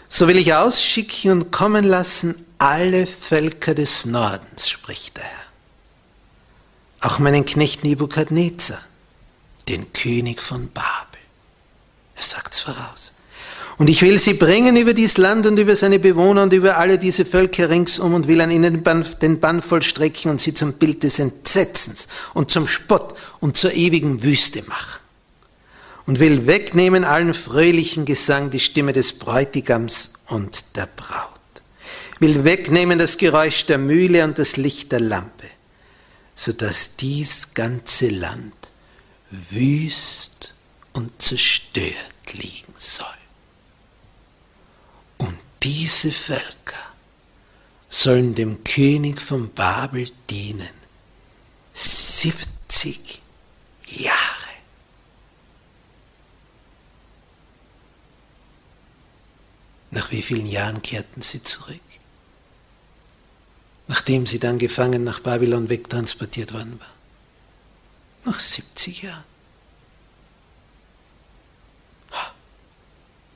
so 0.08 0.26
will 0.26 0.38
ich 0.38 0.54
ausschicken 0.54 1.30
und 1.30 1.52
kommen 1.52 1.84
lassen 1.84 2.34
alle 2.58 3.06
Völker 3.06 3.74
des 3.74 4.06
Nordens, 4.06 4.68
spricht 4.68 5.16
der 5.16 5.24
Herr. 5.24 5.38
Auch 7.00 7.18
meinen 7.18 7.44
Knecht 7.44 7.84
Nebukadnezar, 7.84 8.80
den 9.68 9.92
König 9.92 10.42
von 10.42 10.68
Babel. 10.70 11.20
Er 12.16 12.22
sagt's 12.22 12.60
voraus. 12.60 13.12
Und 13.78 13.88
ich 13.88 14.02
will 14.02 14.18
sie 14.18 14.34
bringen 14.34 14.76
über 14.76 14.92
dieses 14.92 15.18
Land 15.18 15.46
und 15.46 15.56
über 15.56 15.76
seine 15.76 16.00
Bewohner 16.00 16.42
und 16.42 16.52
über 16.52 16.78
alle 16.78 16.98
diese 16.98 17.24
Völker 17.24 17.70
ringsum 17.70 18.12
und 18.12 18.26
will 18.26 18.40
an 18.40 18.50
ihnen 18.50 18.82
den 19.22 19.40
Bann 19.40 19.62
vollstrecken 19.62 20.32
und 20.32 20.40
sie 20.40 20.52
zum 20.52 20.72
Bild 20.74 21.04
des 21.04 21.20
Entsetzens 21.20 22.08
und 22.34 22.50
zum 22.50 22.66
Spott 22.66 23.14
und 23.38 23.56
zur 23.56 23.72
ewigen 23.72 24.24
Wüste 24.24 24.64
machen. 24.66 25.00
Und 26.06 26.18
will 26.18 26.48
wegnehmen 26.48 27.04
allen 27.04 27.34
fröhlichen 27.34 28.04
Gesang 28.04 28.50
die 28.50 28.58
Stimme 28.58 28.92
des 28.92 29.12
Bräutigams 29.20 30.14
und 30.26 30.76
der 30.76 30.86
Braut. 30.86 31.38
Will 32.18 32.42
wegnehmen 32.42 32.98
das 32.98 33.16
Geräusch 33.16 33.66
der 33.66 33.78
Mühle 33.78 34.24
und 34.24 34.40
das 34.40 34.56
Licht 34.56 34.90
der 34.90 35.00
Lampe, 35.00 35.46
sodass 36.34 36.96
dies 36.96 37.54
ganze 37.54 38.08
Land 38.08 38.57
wüst 39.30 40.54
und 40.92 41.20
zerstört 41.20 42.32
liegen 42.32 42.74
soll. 42.78 43.06
Und 45.18 45.38
diese 45.62 46.10
Völker 46.10 46.76
sollen 47.88 48.34
dem 48.34 48.64
König 48.64 49.20
von 49.20 49.52
Babel 49.52 50.10
dienen. 50.28 50.68
70 51.72 53.20
Jahre. 53.86 54.14
Nach 59.90 60.10
wie 60.10 60.22
vielen 60.22 60.46
Jahren 60.46 60.82
kehrten 60.82 61.22
sie 61.22 61.42
zurück? 61.42 61.80
Nachdem 63.86 64.26
sie 64.26 64.38
dann 64.38 64.58
gefangen 64.58 65.02
nach 65.02 65.20
Babylon 65.20 65.70
wegtransportiert 65.70 66.52
worden 66.52 66.78
waren. 66.78 66.97
Nach 68.24 68.38
70 68.38 69.02
Jahren. 69.02 69.24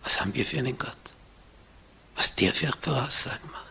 Was 0.02 0.20
haben 0.20 0.34
wir 0.34 0.44
für 0.44 0.58
einen 0.58 0.76
Gott? 0.76 0.96
was 2.22 2.36
der 2.36 2.52
für 2.52 2.72
Voraussagen 2.80 3.50
macht. 3.50 3.62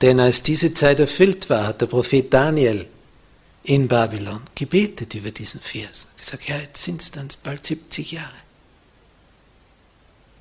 Denn 0.00 0.18
als 0.18 0.42
diese 0.42 0.74
Zeit 0.74 0.98
erfüllt 0.98 1.48
war, 1.48 1.68
hat 1.68 1.80
der 1.80 1.86
Prophet 1.86 2.32
Daniel 2.32 2.88
in 3.62 3.86
Babylon 3.86 4.42
gebetet 4.56 5.14
über 5.14 5.30
diesen 5.30 5.60
Vers. 5.60 6.08
Er 6.16 6.20
gesagt, 6.20 6.48
Herr, 6.48 6.60
jetzt 6.60 6.82
sind 6.82 7.00
es 7.00 7.12
dann 7.12 7.28
bald 7.44 7.64
70 7.64 8.10
Jahre. 8.10 8.42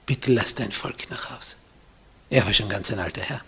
Bitte 0.08 0.34
lass 0.34 0.56
dein 0.56 0.72
Volk 0.72 1.12
nach 1.12 1.30
Hause. 1.30 1.58
Er 2.32 2.44
war 2.44 2.54
schon 2.54 2.70
ganz 2.70 2.92
ein 2.92 2.98
alter 2.98 3.22
Herr. 3.22 3.42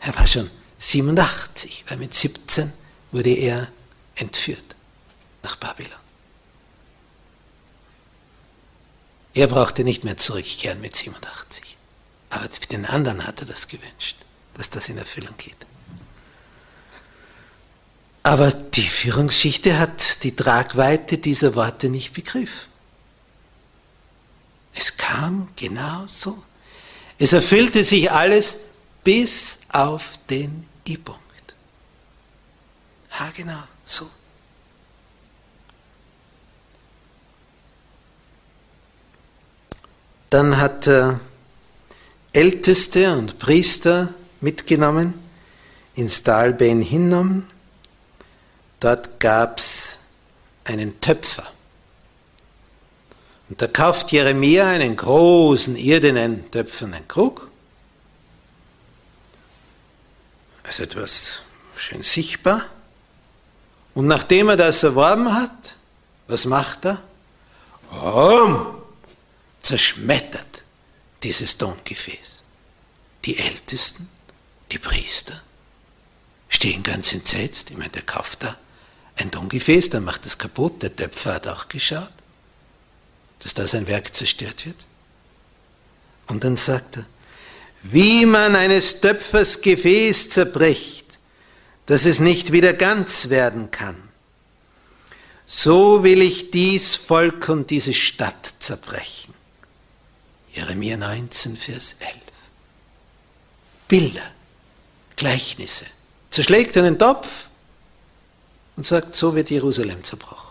Er 0.00 0.16
war 0.16 0.26
schon 0.26 0.50
87, 0.78 1.84
weil 1.88 1.98
mit 1.98 2.14
17 2.14 2.72
wurde 3.12 3.30
er 3.30 3.68
entführt 4.16 4.74
nach 5.42 5.56
Babylon. 5.56 5.92
Er 9.34 9.48
brauchte 9.48 9.82
nicht 9.82 10.04
mehr 10.04 10.16
zurückkehren 10.16 10.80
mit 10.80 10.94
87. 10.94 11.76
Aber 12.30 12.48
den 12.70 12.86
anderen 12.86 13.26
hat 13.26 13.40
er 13.40 13.46
das 13.46 13.68
gewünscht, 13.68 14.16
dass 14.54 14.70
das 14.70 14.88
in 14.88 14.98
Erfüllung 14.98 15.36
geht. 15.36 15.66
Aber 18.22 18.50
die 18.50 18.82
Führungsschichte 18.82 19.78
hat 19.78 20.22
die 20.22 20.34
Tragweite 20.34 21.18
dieser 21.18 21.54
Worte 21.54 21.88
nicht 21.88 22.14
begriffen. 22.14 22.72
Es 24.74 24.96
kam 24.96 25.48
genau 25.56 26.06
so. 26.06 26.42
Es 27.18 27.32
erfüllte 27.32 27.84
sich 27.84 28.10
alles 28.10 28.56
bis 29.04 29.60
auf 29.68 30.12
den 30.28 30.66
I-Punkt. 30.88 31.20
Ha, 33.12 33.30
genau, 33.36 33.62
so. 33.84 34.06
Dann 40.30 40.56
hat 40.56 40.88
er 40.88 41.20
Älteste 42.32 43.16
und 43.16 43.38
Priester 43.38 44.12
mitgenommen 44.40 45.14
ins 45.94 46.24
Tal 46.24 46.54
Ben. 46.54 47.46
Dort 48.80 49.20
gab 49.20 49.58
es 49.58 49.98
einen 50.64 51.00
Töpfer. 51.00 51.46
Und 53.48 53.62
da 53.62 53.68
kauft 53.68 54.10
Jeremia 54.10 54.66
einen 54.68 54.96
großen 54.96 55.76
irdenen 55.76 56.50
töpfernen 56.50 57.06
Krug. 57.06 57.50
Also 60.64 60.82
etwas 60.82 61.42
schön 61.76 62.02
sichtbar. 62.02 62.62
Und 63.94 64.08
nachdem 64.08 64.48
er 64.48 64.56
das 64.56 64.82
erworben 64.82 65.32
hat, 65.32 65.76
was 66.26 66.46
macht 66.46 66.84
er? 66.86 67.00
Um, 67.90 68.82
zerschmettert 69.60 70.62
dieses 71.22 71.56
Tongefäß. 71.58 72.42
Die 73.24 73.38
Ältesten, 73.38 74.08
die 74.72 74.78
Priester, 74.78 75.40
stehen 76.48 76.82
ganz 76.82 77.12
entsetzt. 77.12 77.70
Ich 77.70 77.76
meine, 77.76 77.90
der 77.90 78.02
kauft 78.02 78.42
da 78.42 78.56
ein 79.16 79.30
Tongefäß, 79.30 79.90
dann 79.90 80.04
macht 80.04 80.26
es 80.26 80.38
kaputt. 80.38 80.82
Der 80.82 80.94
Töpfer 80.94 81.34
hat 81.34 81.46
auch 81.46 81.68
geschaut, 81.68 82.12
dass 83.40 83.54
da 83.54 83.66
sein 83.66 83.86
Werk 83.86 84.14
zerstört 84.14 84.66
wird. 84.66 84.76
Und 86.26 86.42
dann 86.42 86.56
sagt 86.56 86.96
er, 86.96 87.06
wie 87.84 88.24
man 88.24 88.56
eines 88.56 89.00
Töpfers 89.00 89.60
Gefäß 89.60 90.30
zerbricht, 90.30 91.04
dass 91.86 92.06
es 92.06 92.18
nicht 92.18 92.50
wieder 92.50 92.72
ganz 92.72 93.28
werden 93.28 93.70
kann. 93.70 93.96
So 95.46 96.02
will 96.02 96.22
ich 96.22 96.50
dies 96.50 96.96
Volk 96.96 97.50
und 97.50 97.70
diese 97.70 97.92
Stadt 97.92 98.54
zerbrechen. 98.58 99.34
Jeremia 100.54 100.96
19, 100.96 101.56
Vers 101.56 101.96
11. 102.00 102.16
Bilder, 103.86 104.30
Gleichnisse. 105.16 105.84
Zerschlägt 106.30 106.76
einen 106.78 106.98
Topf 106.98 107.48
und 108.76 108.86
sagt, 108.86 109.14
so 109.14 109.34
wird 109.34 109.50
Jerusalem 109.50 110.02
zerbrochen. 110.02 110.43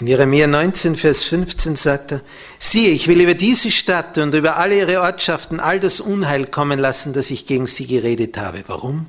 In 0.00 0.06
Jeremia 0.06 0.46
19, 0.46 0.96
Vers 0.96 1.24
15 1.24 1.76
sagt 1.76 2.12
er, 2.12 2.20
siehe, 2.58 2.88
ich 2.88 3.06
will 3.06 3.20
über 3.20 3.34
diese 3.34 3.70
Stadt 3.70 4.16
und 4.16 4.34
über 4.34 4.56
alle 4.56 4.78
ihre 4.78 5.02
Ortschaften 5.02 5.60
all 5.60 5.78
das 5.78 6.00
Unheil 6.00 6.46
kommen 6.46 6.78
lassen, 6.78 7.12
das 7.12 7.30
ich 7.30 7.46
gegen 7.46 7.66
sie 7.66 7.86
geredet 7.86 8.38
habe. 8.38 8.64
Warum? 8.66 9.06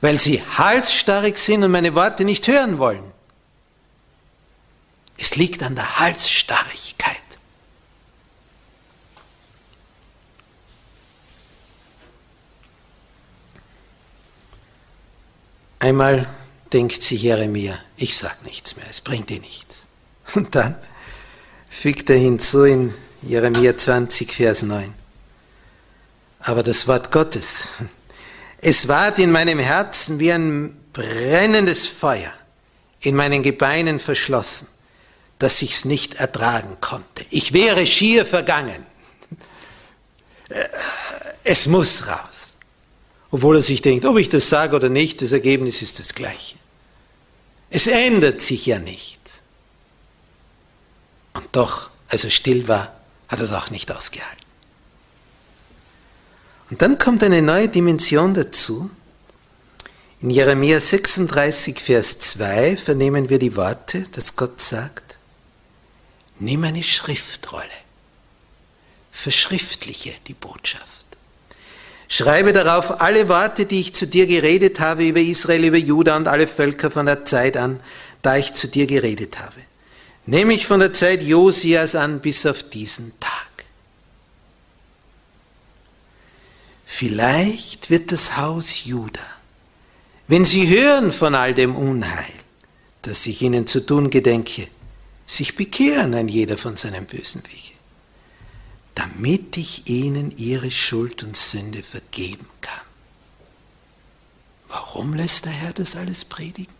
Weil 0.00 0.18
sie 0.18 0.42
halsstarrig 0.42 1.38
sind 1.38 1.62
und 1.62 1.70
meine 1.70 1.94
Worte 1.94 2.24
nicht 2.24 2.48
hören 2.48 2.78
wollen. 2.78 3.04
Es 5.18 5.36
liegt 5.36 5.62
an 5.62 5.76
der 5.76 6.00
Halsstarrigkeit. 6.00 7.16
Einmal 15.78 16.28
denkt 16.72 17.02
sich 17.02 17.22
Jeremia, 17.22 17.78
ich 17.96 18.16
sag 18.16 18.44
nichts 18.44 18.74
mehr, 18.74 18.86
es 18.90 19.00
bringt 19.00 19.30
dir 19.30 19.38
nichts. 19.38 19.71
Und 20.34 20.54
dann 20.54 20.76
fügt 21.68 22.10
er 22.10 22.16
hinzu 22.16 22.64
in 22.64 22.94
Jeremia 23.22 23.76
20, 23.76 24.32
Vers 24.32 24.62
9. 24.62 24.92
Aber 26.40 26.62
das 26.62 26.88
Wort 26.88 27.12
Gottes, 27.12 27.68
es 28.58 28.88
ward 28.88 29.18
in 29.18 29.30
meinem 29.30 29.58
Herzen 29.58 30.18
wie 30.18 30.32
ein 30.32 30.76
brennendes 30.92 31.86
Feuer 31.86 32.32
in 33.00 33.16
meinen 33.16 33.42
Gebeinen 33.42 33.98
verschlossen, 33.98 34.68
dass 35.38 35.62
ich's 35.62 35.84
nicht 35.84 36.14
ertragen 36.14 36.76
konnte. 36.80 37.24
Ich 37.30 37.52
wäre 37.52 37.86
schier 37.86 38.24
vergangen. 38.24 38.86
Es 41.42 41.66
muss 41.66 42.06
raus. 42.06 42.58
Obwohl 43.30 43.56
er 43.56 43.62
sich 43.62 43.82
denkt, 43.82 44.04
ob 44.04 44.18
ich 44.18 44.28
das 44.28 44.48
sage 44.48 44.76
oder 44.76 44.88
nicht, 44.88 45.22
das 45.22 45.32
Ergebnis 45.32 45.82
ist 45.82 45.98
das 45.98 46.14
gleiche. 46.14 46.56
Es 47.70 47.86
ändert 47.86 48.40
sich 48.40 48.66
ja 48.66 48.78
nicht. 48.78 49.21
Und 51.34 51.44
doch, 51.52 51.90
als 52.08 52.24
er 52.24 52.30
still 52.30 52.68
war, 52.68 52.92
hat 53.28 53.38
er 53.40 53.44
es 53.44 53.52
auch 53.52 53.70
nicht 53.70 53.90
ausgehalten. 53.90 54.42
Und 56.70 56.82
dann 56.82 56.98
kommt 56.98 57.22
eine 57.22 57.42
neue 57.42 57.68
Dimension 57.68 58.34
dazu. 58.34 58.90
In 60.20 60.30
Jeremia 60.30 60.78
36, 60.78 61.80
Vers 61.80 62.18
2 62.18 62.76
vernehmen 62.76 63.28
wir 63.28 63.38
die 63.38 63.56
Worte, 63.56 64.04
dass 64.12 64.36
Gott 64.36 64.60
sagt, 64.60 65.18
nimm 66.38 66.64
eine 66.64 66.82
Schriftrolle, 66.82 67.64
verschriftliche 69.10 70.14
die 70.28 70.34
Botschaft. 70.34 70.86
Schreibe 72.08 72.52
darauf 72.52 73.00
alle 73.00 73.28
Worte, 73.28 73.64
die 73.64 73.80
ich 73.80 73.94
zu 73.94 74.06
dir 74.06 74.26
geredet 74.26 74.80
habe 74.80 75.04
über 75.04 75.20
Israel, 75.20 75.64
über 75.64 75.78
Juda 75.78 76.16
und 76.16 76.28
alle 76.28 76.46
Völker 76.46 76.90
von 76.90 77.06
der 77.06 77.24
Zeit 77.24 77.56
an, 77.56 77.80
da 78.20 78.36
ich 78.36 78.52
zu 78.52 78.68
dir 78.68 78.86
geredet 78.86 79.40
habe 79.40 79.56
nämlich 80.26 80.66
von 80.66 80.80
der 80.80 80.92
Zeit 80.92 81.22
Josias 81.22 81.94
an 81.94 82.20
bis 82.20 82.46
auf 82.46 82.62
diesen 82.62 83.18
Tag. 83.20 83.32
Vielleicht 86.84 87.90
wird 87.90 88.12
das 88.12 88.36
Haus 88.36 88.84
Juda, 88.84 89.26
wenn 90.28 90.44
sie 90.44 90.68
hören 90.68 91.10
von 91.10 91.34
all 91.34 91.54
dem 91.54 91.74
Unheil, 91.74 92.32
das 93.02 93.26
ich 93.26 93.42
ihnen 93.42 93.66
zu 93.66 93.84
tun 93.84 94.10
gedenke, 94.10 94.68
sich 95.26 95.56
bekehren 95.56 96.14
ein 96.14 96.28
jeder 96.28 96.56
von 96.56 96.76
seinem 96.76 97.06
bösen 97.06 97.42
Wege, 97.44 97.72
damit 98.94 99.56
ich 99.56 99.88
ihnen 99.88 100.36
ihre 100.36 100.70
Schuld 100.70 101.22
und 101.22 101.36
Sünde 101.36 101.82
vergeben 101.82 102.46
kann. 102.60 102.80
Warum 104.68 105.14
lässt 105.14 105.46
der 105.46 105.52
Herr 105.52 105.72
das 105.72 105.96
alles 105.96 106.24
predigen? 106.24 106.72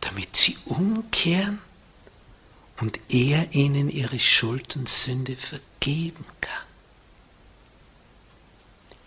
Damit 0.00 0.36
sie 0.36 0.56
umkehren 0.66 1.60
und 2.82 2.98
er 3.10 3.54
ihnen 3.54 3.88
ihre 3.88 4.18
Schuld 4.18 4.74
und 4.74 4.88
Sünde 4.88 5.36
vergeben 5.36 6.24
kann. 6.40 6.66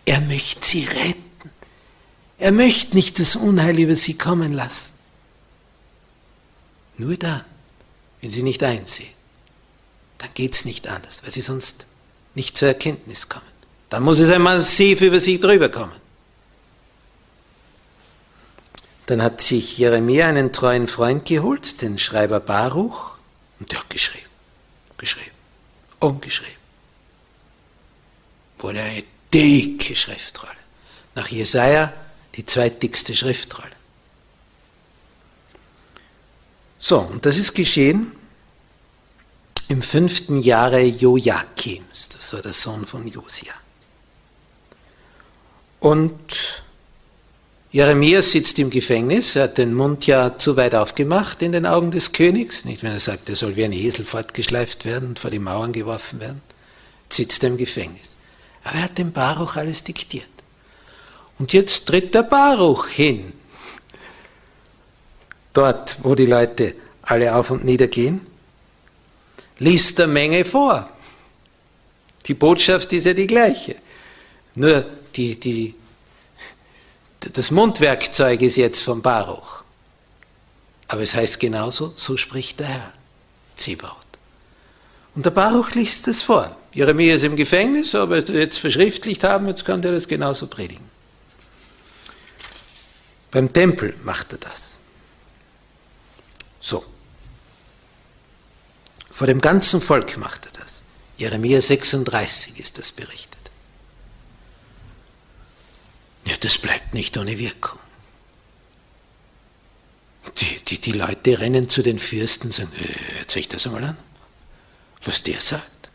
Er 0.05 0.21
möchte 0.21 0.65
sie 0.65 0.85
retten. 0.85 1.49
Er 2.37 2.53
möchte 2.53 2.95
nicht 2.95 3.19
das 3.19 3.35
Unheil 3.35 3.77
über 3.77 3.95
sie 3.95 4.17
kommen 4.17 4.53
lassen. 4.53 4.93
Nur 6.97 7.17
dann, 7.17 7.43
wenn 8.21 8.29
sie 8.29 8.43
nicht 8.43 8.63
einsehen, 8.63 9.13
dann 10.19 10.29
geht 10.33 10.55
es 10.55 10.63
nicht 10.63 10.87
anders, 10.87 11.23
weil 11.23 11.31
sie 11.31 11.41
sonst 11.41 11.87
nicht 12.33 12.55
zur 12.55 12.69
Erkenntnis 12.69 13.27
kommen. 13.27 13.43
Dann 13.89 14.03
muss 14.03 14.19
es 14.19 14.31
ein 14.31 14.41
massiv 14.41 15.01
über 15.01 15.19
sie 15.19 15.37
drüber 15.37 15.67
kommen. 15.67 15.99
Dann 19.07 19.21
hat 19.21 19.41
sich 19.41 19.77
Jeremia 19.77 20.27
einen 20.27 20.53
treuen 20.53 20.87
Freund 20.87 21.25
geholt, 21.25 21.81
den 21.81 21.99
Schreiber 21.99 22.39
Baruch, 22.39 23.14
und 23.59 23.71
der 23.71 23.79
hat 23.79 23.89
geschrieben, 23.89 24.29
geschrieben 24.97 25.35
und 25.99 26.21
geschrieben. 26.21 26.59
Wurde 28.59 28.81
eine 28.81 29.03
dicke 29.33 29.95
Schriftrolle. 29.95 30.53
Nach 31.13 31.27
Jesaja 31.27 31.93
die 32.35 32.45
zweitdickste 32.45 33.15
Schriftrolle. 33.15 33.71
So, 36.77 36.99
und 36.99 37.25
das 37.25 37.37
ist 37.37 37.53
geschehen 37.53 38.11
im 39.69 39.81
fünften 39.81 40.41
Jahre 40.41 40.81
Joachims, 40.81 42.09
das 42.09 42.33
war 42.33 42.41
der 42.41 42.53
Sohn 42.53 42.85
von 42.85 43.07
Josia. 43.07 43.53
Und 45.79 46.24
Jeremia 47.75 48.21
sitzt 48.21 48.57
im 48.59 48.69
Gefängnis, 48.69 49.35
er 49.35 49.43
hat 49.43 49.57
den 49.57 49.73
Mund 49.73 50.07
ja 50.07 50.37
zu 50.37 50.55
weit 50.55 50.73
aufgemacht 50.75 51.41
in 51.41 51.51
den 51.51 51.65
Augen 51.65 51.91
des 51.91 52.13
Königs, 52.13 52.63
nicht 52.63 52.83
wenn 52.83 52.93
er 52.93 52.99
sagt, 52.99 53.27
er 53.27 53.35
soll 53.35 53.57
wie 53.57 53.65
ein 53.65 53.73
Esel 53.73 54.05
fortgeschleift 54.05 54.85
werden 54.85 55.09
und 55.09 55.19
vor 55.19 55.29
die 55.29 55.39
Mauern 55.39 55.73
geworfen 55.73 56.21
werden, 56.21 56.41
sitzt 57.09 57.43
er 57.43 57.49
im 57.49 57.57
Gefängnis. 57.57 58.15
Aber 58.63 58.75
er 58.75 58.83
hat 58.83 58.97
dem 58.97 59.11
Baruch 59.11 59.57
alles 59.57 59.83
diktiert. 59.83 60.23
Und 61.37 61.51
jetzt 61.51 61.85
tritt 61.85 62.15
der 62.15 62.23
Baruch 62.23 62.87
hin 62.87 63.33
dort, 65.51 65.97
wo 66.03 66.15
die 66.15 66.27
Leute 66.27 66.75
alle 67.01 67.35
auf 67.35 67.51
und 67.51 67.65
nieder 67.65 67.87
gehen, 67.87 68.25
liest 69.59 69.99
der 69.99 70.07
Menge 70.07 70.45
vor. 70.45 70.89
Die 72.25 72.35
Botschaft 72.35 72.93
ist 72.93 73.03
ja 73.03 73.13
die 73.13 73.27
gleiche. 73.27 73.75
Nur 74.55 74.85
die, 75.13 75.37
die, 75.37 75.75
das 77.33 77.51
Mundwerkzeug 77.51 78.41
ist 78.41 78.57
jetzt 78.57 78.81
von 78.81 79.01
Baruch. 79.01 79.63
Aber 80.87 81.01
es 81.01 81.15
heißt 81.15 81.39
genauso, 81.39 81.93
so 81.97 82.17
spricht 82.17 82.59
der 82.59 82.67
Herr, 82.67 82.93
Zebaut. 83.55 84.05
Und 85.15 85.25
der 85.25 85.31
Baruch 85.31 85.71
liest 85.71 86.07
es 86.07 86.21
vor. 86.21 86.55
Jeremia 86.73 87.15
ist 87.15 87.23
im 87.23 87.35
Gefängnis, 87.35 87.95
aber 87.95 88.19
jetzt 88.19 88.59
verschriftlicht 88.59 89.23
haben, 89.23 89.47
jetzt 89.47 89.65
kann 89.65 89.81
der 89.81 89.93
das 89.93 90.07
genauso 90.07 90.47
predigen. 90.47 90.83
Beim 93.31 93.51
Tempel 93.51 93.95
macht 94.03 94.33
er 94.33 94.39
das. 94.39 94.79
So. 96.59 96.83
Vor 99.11 99.27
dem 99.27 99.39
ganzen 99.39 99.81
Volk 99.81 100.17
macht 100.17 100.45
er 100.47 100.51
das. 100.61 100.81
Jeremia 101.17 101.61
36 101.61 102.59
ist 102.59 102.77
das 102.77 102.91
berichtet. 102.91 103.34
Ja, 106.25 106.35
das 106.39 106.57
bleibt 106.57 106.93
nicht 106.93 107.17
ohne 107.17 107.37
Wirkung. 107.37 107.79
Die, 110.37 110.57
die, 110.65 110.79
die 110.79 110.91
Leute 110.91 111.39
rennen 111.39 111.69
zu 111.69 111.83
den 111.83 111.99
Fürsten 111.99 112.47
und 112.47 112.53
sagen, 112.53 112.71
äh, 112.79 113.17
hört 113.17 113.31
sich 113.31 113.47
das 113.47 113.65
einmal 113.67 113.83
an, 113.83 113.97
was 115.03 115.21
der 115.21 115.39
sagt. 115.39 115.89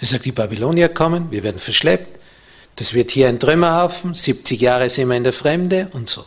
Der 0.00 0.06
sagt, 0.06 0.24
die 0.24 0.32
Babylonier 0.32 0.88
kommen, 0.88 1.30
wir 1.30 1.42
werden 1.42 1.58
verschleppt, 1.58 2.20
das 2.76 2.92
wird 2.92 3.10
hier 3.10 3.28
ein 3.28 3.40
Trümmerhaufen, 3.40 4.14
70 4.14 4.60
Jahre 4.60 4.88
sind 4.88 5.08
wir 5.08 5.16
in 5.16 5.24
der 5.24 5.32
Fremde 5.32 5.88
und 5.92 6.08
so. 6.08 6.24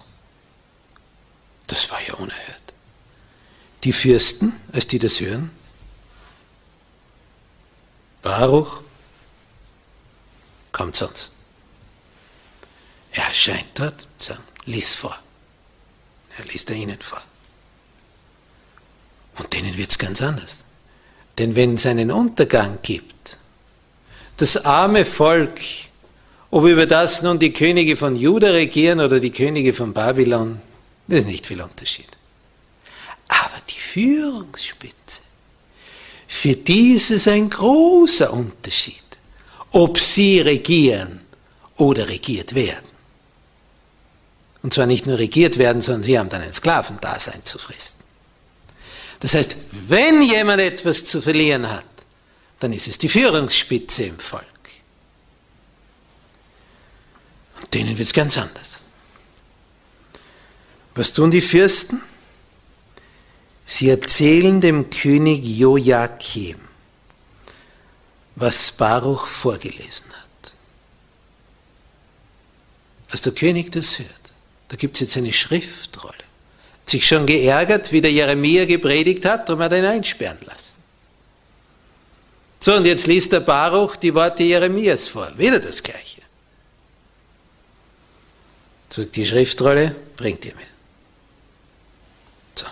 Das 1.67 1.89
war 1.91 2.01
ja 2.01 2.15
unerhört. 2.15 2.73
Die 3.83 3.93
Fürsten, 3.93 4.59
als 4.73 4.87
die 4.87 4.99
das 4.99 5.21
hören, 5.21 5.51
Baruch, 8.21 8.81
kommt 10.71 11.01
uns. 11.01 11.31
Er 13.19 13.27
erscheint 13.27 13.67
dort, 13.73 14.07
sagt, 14.17 14.41
lies 14.65 14.95
vor. 14.95 15.17
Er 16.37 16.45
liest 16.45 16.69
er 16.69 16.77
ihnen 16.77 16.99
vor. 17.01 17.21
Und 19.37 19.53
denen 19.53 19.77
wird 19.77 19.91
es 19.91 19.97
ganz 19.97 20.21
anders. 20.21 20.63
Denn 21.37 21.53
wenn 21.53 21.75
es 21.75 21.85
einen 21.85 22.11
Untergang 22.11 22.79
gibt, 22.81 23.37
das 24.37 24.63
arme 24.65 25.05
Volk, 25.05 25.59
ob 26.49 26.63
über 26.65 26.85
das 26.85 27.21
nun 27.21 27.39
die 27.39 27.51
Könige 27.51 27.97
von 27.97 28.15
Juda 28.15 28.51
regieren 28.51 29.01
oder 29.01 29.19
die 29.19 29.31
Könige 29.31 29.73
von 29.73 29.91
Babylon, 29.91 30.61
das 31.07 31.19
ist 31.19 31.27
nicht 31.27 31.45
viel 31.45 31.61
Unterschied. 31.61 32.07
Aber 33.27 33.59
die 33.69 33.79
Führungsspitze, 33.79 35.21
für 36.25 36.55
die 36.55 36.93
ist 36.93 37.11
es 37.11 37.27
ein 37.27 37.49
großer 37.49 38.31
Unterschied, 38.31 39.03
ob 39.71 39.99
sie 39.99 40.39
regieren 40.39 41.19
oder 41.75 42.07
regiert 42.07 42.55
werden. 42.55 42.88
Und 44.61 44.73
zwar 44.73 44.85
nicht 44.85 45.05
nur 45.05 45.17
regiert 45.17 45.57
werden, 45.57 45.81
sondern 45.81 46.03
sie 46.03 46.19
haben 46.19 46.29
dann 46.29 46.41
ein 46.41 46.51
Sklavendasein 46.51 47.45
zu 47.45 47.57
fristen. 47.57 48.03
Das 49.21 49.33
heißt, 49.33 49.57
wenn 49.87 50.21
jemand 50.21 50.61
etwas 50.61 51.05
zu 51.05 51.21
verlieren 51.21 51.69
hat, 51.69 51.83
dann 52.59 52.73
ist 52.73 52.87
es 52.87 52.97
die 52.97 53.09
Führungsspitze 53.09 54.03
im 54.03 54.19
Volk. 54.19 54.45
Und 57.61 57.73
denen 57.73 57.97
wird 57.97 58.07
es 58.07 58.13
ganz 58.13 58.37
anders. 58.37 58.83
Was 60.95 61.13
tun 61.13 61.31
die 61.31 61.41
Fürsten? 61.41 62.01
Sie 63.65 63.89
erzählen 63.89 64.59
dem 64.61 64.89
König 64.89 65.45
Joachim, 65.45 66.59
was 68.35 68.71
Baruch 68.71 69.27
vorgelesen 69.27 70.11
hat. 70.11 70.53
Als 73.11 73.21
der 73.21 73.33
König 73.33 73.71
das 73.71 73.99
hört, 73.99 74.18
da 74.69 74.75
gibt 74.75 74.95
es 74.95 75.01
jetzt 75.01 75.17
eine 75.17 75.33
Schriftrolle. 75.33 76.13
Hat 76.13 76.89
sich 76.89 77.05
schon 77.05 77.25
geärgert, 77.25 77.91
wie 77.91 78.01
der 78.01 78.11
Jeremia 78.11 78.65
gepredigt 78.65 79.25
hat, 79.25 79.49
darum 79.49 79.61
hat 79.61 79.73
ihn 79.73 79.85
einsperren 79.85 80.39
lassen. 80.45 80.83
So, 82.61 82.75
und 82.75 82.85
jetzt 82.85 83.07
liest 83.07 83.31
der 83.31 83.39
Baruch 83.39 83.95
die 83.95 84.13
Worte 84.13 84.43
Jeremias 84.43 85.07
vor. 85.07 85.31
Wieder 85.37 85.59
das 85.59 85.81
Gleiche. 85.81 86.21
Sagt 88.89 89.15
die 89.15 89.25
Schriftrolle, 89.25 89.95
bringt 90.17 90.45
ihr 90.45 90.55
mir. 90.55 90.67
So, 92.55 92.65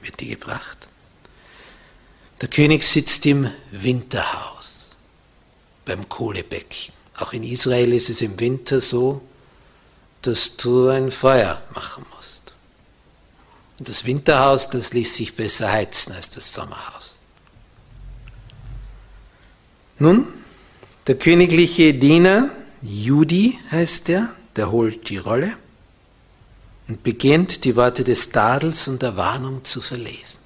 wird 0.00 0.18
die 0.20 0.28
gebracht. 0.28 0.86
Der 2.40 2.48
König 2.48 2.84
sitzt 2.84 3.24
im 3.26 3.50
Winterhaus 3.70 4.96
beim 5.84 6.08
Kohlebecken. 6.08 6.92
Auch 7.18 7.32
in 7.32 7.42
Israel 7.44 7.92
ist 7.92 8.10
es 8.10 8.22
im 8.22 8.38
Winter 8.38 8.80
so, 8.80 9.22
dass 10.26 10.56
du 10.56 10.88
ein 10.88 11.10
Feuer 11.10 11.62
machen 11.74 12.04
musst. 12.14 12.54
Und 13.78 13.88
das 13.88 14.04
Winterhaus, 14.04 14.70
das 14.70 14.92
ließ 14.92 15.14
sich 15.14 15.36
besser 15.36 15.70
heizen 15.70 16.12
als 16.12 16.30
das 16.30 16.52
Sommerhaus. 16.52 17.18
Nun, 19.98 20.26
der 21.06 21.16
königliche 21.16 21.94
Diener, 21.94 22.50
Judi 22.82 23.58
heißt 23.70 24.08
er, 24.10 24.28
der 24.56 24.70
holt 24.70 25.08
die 25.08 25.18
Rolle 25.18 25.56
und 26.88 27.02
beginnt 27.02 27.64
die 27.64 27.76
Worte 27.76 28.04
des 28.04 28.30
Tadels 28.30 28.88
und 28.88 29.02
der 29.02 29.16
Warnung 29.16 29.64
zu 29.64 29.80
verlesen. 29.80 30.40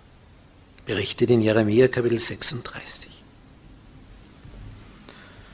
Berichtet 0.84 1.30
in 1.30 1.40
Jeremia 1.40 1.88
Kapitel 1.88 2.18
36. 2.18 3.22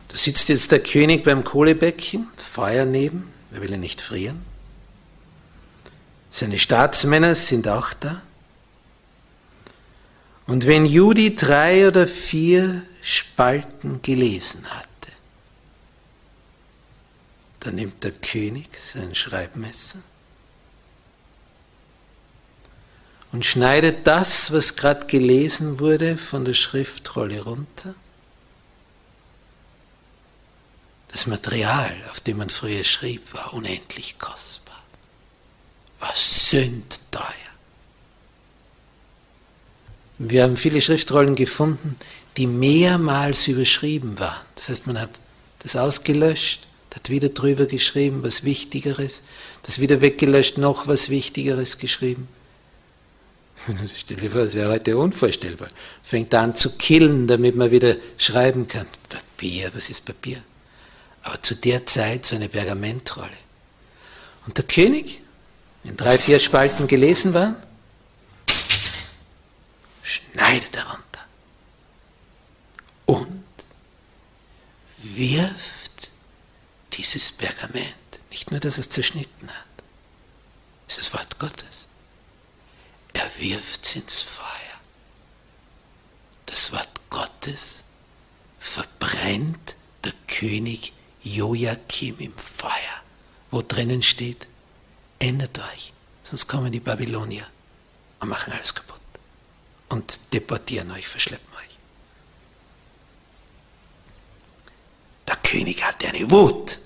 Da 0.09 0.17
sitzt 0.17 0.49
jetzt 0.49 0.73
der 0.73 0.83
König 0.83 1.25
beim 1.25 1.45
Kohlebecken, 1.45 2.29
Feuer 2.37 2.85
neben, 2.85 3.36
Wer 3.51 3.63
will 3.63 3.79
nicht 3.79 4.01
frieren? 4.01 4.43
Seine 6.31 6.59
Staatsmänner 6.59 7.35
sind 7.35 7.69
auch 7.69 7.93
da. 7.95 8.23
Und 10.47 10.67
wenn 10.67 10.85
Judy 10.85 11.35
drei 11.35 11.89
oder 11.89 12.07
vier 12.07 12.83
Spalten 13.03 14.03
gelesen 14.03 14.65
hatte, 14.67 15.13
dann 17.61 17.77
nimmt 17.77 18.05
der 18.05 18.13
König 18.13 18.69
sein 18.79 19.15
Schreibmesser 19.15 20.01
und 23.33 23.45
schneidet 23.45 24.07
das, 24.07 24.53
was 24.53 24.77
gerade 24.77 25.07
gelesen 25.07 25.81
wurde, 25.81 26.17
von 26.17 26.45
der 26.45 26.55
Schriftrolle 26.55 27.43
runter 27.43 27.95
Das 31.17 31.27
Material, 31.27 31.95
auf 32.11 32.21
dem 32.21 32.37
man 32.37 32.51
früher 32.51 32.85
schrieb, 32.85 33.33
war 33.33 33.55
unendlich 33.55 34.19
kostbar, 34.19 34.83
war 35.99 36.13
sündteuer. 36.15 37.23
Wir 40.19 40.43
haben 40.43 40.59
viele 40.59 40.83
Schriftrollen 40.83 41.35
gefunden, 41.35 41.97
die 42.37 42.47
mehrmals 42.47 43.49
überschrieben 43.49 44.19
waren. 44.19 44.45
Das 44.57 44.69
heißt, 44.69 44.89
man 44.89 45.01
hat 45.01 45.09
das 45.61 45.75
ausgelöscht, 45.77 46.67
hat 46.95 47.09
wieder 47.09 47.31
drüber 47.31 47.65
geschrieben, 47.65 48.23
was 48.23 48.45
Wichtigeres, 48.45 49.23
das 49.63 49.81
wieder 49.81 50.03
weggelöscht, 50.03 50.59
noch 50.59 50.87
was 50.87 51.09
Wichtigeres 51.09 51.79
geschrieben. 51.79 52.29
Stell 53.97 54.19
dir 54.19 54.31
vor, 54.31 54.43
das 54.43 54.53
wäre 54.53 54.71
heute 54.71 54.99
unvorstellbar. 54.99 55.69
Fängt 56.03 56.35
an 56.35 56.55
zu 56.55 56.77
killen, 56.77 57.27
damit 57.27 57.57
man 57.57 57.71
wieder 57.71 57.97
schreiben 58.19 58.69
kann. 58.69 58.87
Papier, 59.09 59.71
was 59.75 59.89
ist 59.89 60.05
Papier? 60.05 60.43
Aber 61.27 61.43
zu 61.43 61.57
der 61.57 61.85
Zeit 61.87 62.25
so 62.25 62.37
eine 62.37 62.49
Pergamentrolle. 62.49 63.37
Und 64.47 64.57
der 64.57 64.65
König, 64.65 65.21
in 65.83 65.97
drei, 65.97 66.19
vier 66.19 66.39
Spalten 66.39 66.87
gelesen 66.87 67.35
waren, 67.35 67.57
schneidet 70.05 70.73
darunter 70.73 71.27
und 73.07 73.45
wirft 74.99 76.11
dieses 76.93 77.33
Pergament, 77.33 78.21
nicht 78.31 78.53
nur, 78.53 78.61
dass 78.61 78.79
es 78.79 78.89
zerschnitten 78.89 79.49
hat, 79.49 79.85
ist 80.87 81.01
das 81.01 81.13
Wort 81.13 81.41
Gottes, 81.41 81.89
er 83.15 83.29
wirft 83.39 83.85
es 83.85 83.97
ins 83.97 84.21
Feuer. 84.21 84.47
Das 86.47 86.71
Wort 86.71 87.01
Gottes 87.11 87.95
verbrennt 88.61 89.75
der 90.05 90.13
König 90.29 90.93
Joachim 91.35 92.17
im 92.19 92.35
Feuer, 92.35 93.03
wo 93.51 93.61
drinnen 93.61 94.03
steht, 94.03 94.47
ändert 95.19 95.59
euch, 95.59 95.93
sonst 96.23 96.47
kommen 96.47 96.71
die 96.71 96.81
Babylonier 96.81 97.47
und 98.21 98.29
machen 98.29 98.53
alles 98.53 98.75
kaputt 98.75 99.01
und 99.89 100.19
deportieren 100.33 100.91
euch, 100.93 101.09
verschleppen 101.09 101.53
euch. 101.55 101.77
Der 105.27 105.37
König 105.37 105.83
hatte 105.85 106.09
eine 106.09 106.31
Wut. 106.31 106.79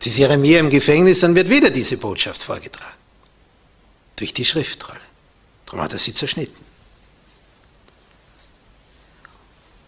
Sie 0.00 0.10
ist 0.10 0.18
Jeremia 0.18 0.58
im 0.58 0.70
Gefängnis, 0.70 1.20
dann 1.20 1.36
wird 1.36 1.48
wieder 1.48 1.70
diese 1.70 1.96
Botschaft 1.98 2.42
vorgetragen. 2.42 2.96
Durch 4.16 4.34
die 4.34 4.44
Schriftrolle. 4.44 5.00
Darum 5.66 5.80
hat 5.82 5.92
er 5.92 5.98
sie 6.00 6.12
zerschnitten. 6.12 6.64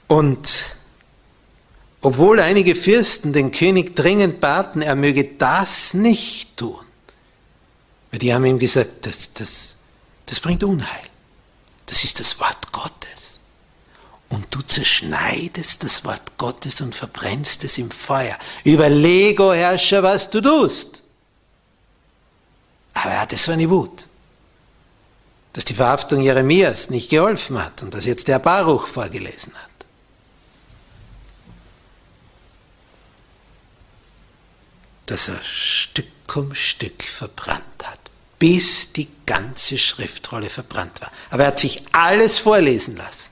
Und 0.07 0.74
obwohl 2.05 2.38
einige 2.38 2.75
Fürsten 2.75 3.33
den 3.33 3.51
König 3.51 3.97
dringend 3.97 4.40
baten, 4.40 4.83
er 4.83 4.95
möge 4.95 5.25
das 5.25 5.95
nicht 5.95 6.59
tun, 6.59 6.85
weil 8.11 8.19
die 8.19 8.35
haben 8.35 8.45
ihm 8.45 8.59
gesagt, 8.59 9.07
das, 9.07 9.33
das, 9.33 9.85
das 10.27 10.38
bringt 10.38 10.62
Unheil. 10.62 11.03
Das 11.87 12.05
ist 12.05 12.21
das 12.21 12.38
Wort 12.40 12.73
Gottes. 12.73 13.40
Und 14.29 14.47
du 14.51 14.61
zerschneidest 14.61 15.83
das 15.83 16.05
Wort 16.05 16.37
Gottes 16.37 16.83
und 16.83 16.95
verbrennst 16.95 17.64
es 17.64 17.79
im 17.79 17.90
Feuer. 17.90 18.37
Überleg, 18.64 19.40
o 19.40 19.55
Herrscher, 19.55 20.03
was 20.03 20.29
du 20.29 20.43
tust. 20.43 21.03
Aber 22.93 23.12
er 23.12 23.21
hatte 23.23 23.38
so 23.38 23.53
eine 23.53 23.69
Wut, 23.71 24.07
dass 25.55 25.64
die 25.64 25.75
Verhaftung 25.75 26.21
Jeremias 26.21 26.90
nicht 26.90 27.09
geholfen 27.09 27.64
hat 27.64 27.83
und 27.83 27.95
dass 27.95 28.05
jetzt 28.05 28.29
der 28.29 28.40
Baruch 28.40 28.88
vorgelesen 28.88 29.55
hat. 29.55 29.74
Dass 35.07 35.29
er 35.29 35.43
Stück 35.43 36.37
um 36.37 36.55
Stück 36.55 37.03
verbrannt 37.03 37.85
hat, 37.85 37.99
bis 38.38 38.93
die 38.93 39.09
ganze 39.27 39.79
Schriftrolle 39.79 40.51
verbrannt 40.51 41.01
war. 41.01 41.12
Aber 41.31 41.45
er 41.45 41.49
hat 41.49 41.61
sich 41.61 41.83
alles 41.93 42.38
vorlesen 42.38 42.97
lassen. 42.97 43.31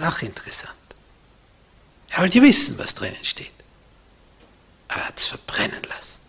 Auch 0.00 0.22
interessant. 0.22 0.72
Er 2.10 2.22
wollte 2.22 2.42
wissen, 2.42 2.78
was 2.78 2.94
drinnen 2.94 3.24
steht. 3.24 3.50
Aber 4.88 5.00
er 5.00 5.08
hat 5.08 5.18
es 5.18 5.26
verbrennen 5.26 5.82
lassen. 5.88 6.20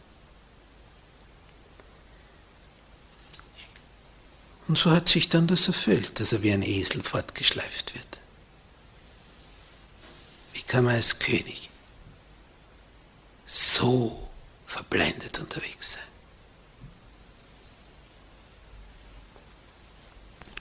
Und 4.68 4.78
so 4.78 4.92
hat 4.92 5.08
sich 5.08 5.30
dann 5.30 5.48
das 5.48 5.68
erfüllt, 5.68 6.20
dass 6.20 6.34
er 6.34 6.42
wie 6.42 6.52
ein 6.52 6.64
Esel 6.64 7.04
fortgeschleift 7.04 7.94
wird. 7.94 8.08
Wie 10.54 10.64
kann 10.64 10.86
man 10.86 10.96
als 10.96 11.20
König 11.20 11.70
so 13.46 14.25
verblendet 14.76 15.40
unterwegs 15.40 15.94
sein? 15.94 16.04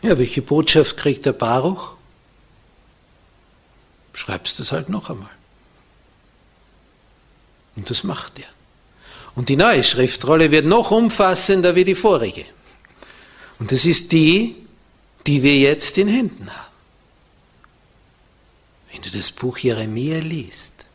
Ja, 0.02 0.18
welche 0.18 0.42
Botschaft 0.42 0.96
kriegt 0.96 1.26
der 1.26 1.32
Baruch? 1.32 1.94
Schreibst 4.12 4.60
es 4.60 4.70
halt 4.70 4.88
noch 4.88 5.10
einmal. 5.10 5.34
Und 7.74 7.90
das 7.90 8.04
macht 8.04 8.38
er. 8.38 8.46
Und 9.34 9.48
die 9.48 9.56
neue 9.56 9.82
Schriftrolle 9.82 10.52
wird 10.52 10.66
noch 10.66 10.92
umfassender 10.92 11.74
wie 11.74 11.84
die 11.84 11.96
vorige. 11.96 12.44
Und 13.58 13.72
das 13.72 13.84
ist 13.84 14.12
die, 14.12 14.54
die 15.26 15.42
wir 15.42 15.56
jetzt 15.56 15.98
in 15.98 16.06
Händen 16.06 16.54
haben. 16.54 16.72
Wenn 18.92 19.02
du 19.02 19.10
das 19.10 19.32
Buch 19.32 19.58
Jeremia 19.58 20.20
liest, 20.20 20.86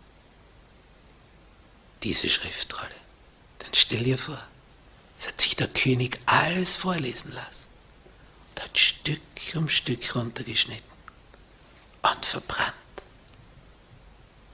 diese 2.04 2.30
Schriftrolle, 2.30 2.99
dann 3.70 3.76
stell 3.76 4.04
dir 4.04 4.18
vor, 4.18 4.40
es 5.20 5.28
hat 5.28 5.40
sich 5.42 5.56
der 5.56 5.68
König 5.68 6.20
alles 6.26 6.76
vorlesen 6.76 7.34
lassen 7.34 7.70
und 8.52 8.64
hat 8.64 8.78
Stück 8.78 9.20
um 9.56 9.70
Stück 9.70 10.16
runtergeschnitten 10.16 10.84
und 12.02 12.26
verbrannt. 12.26 12.74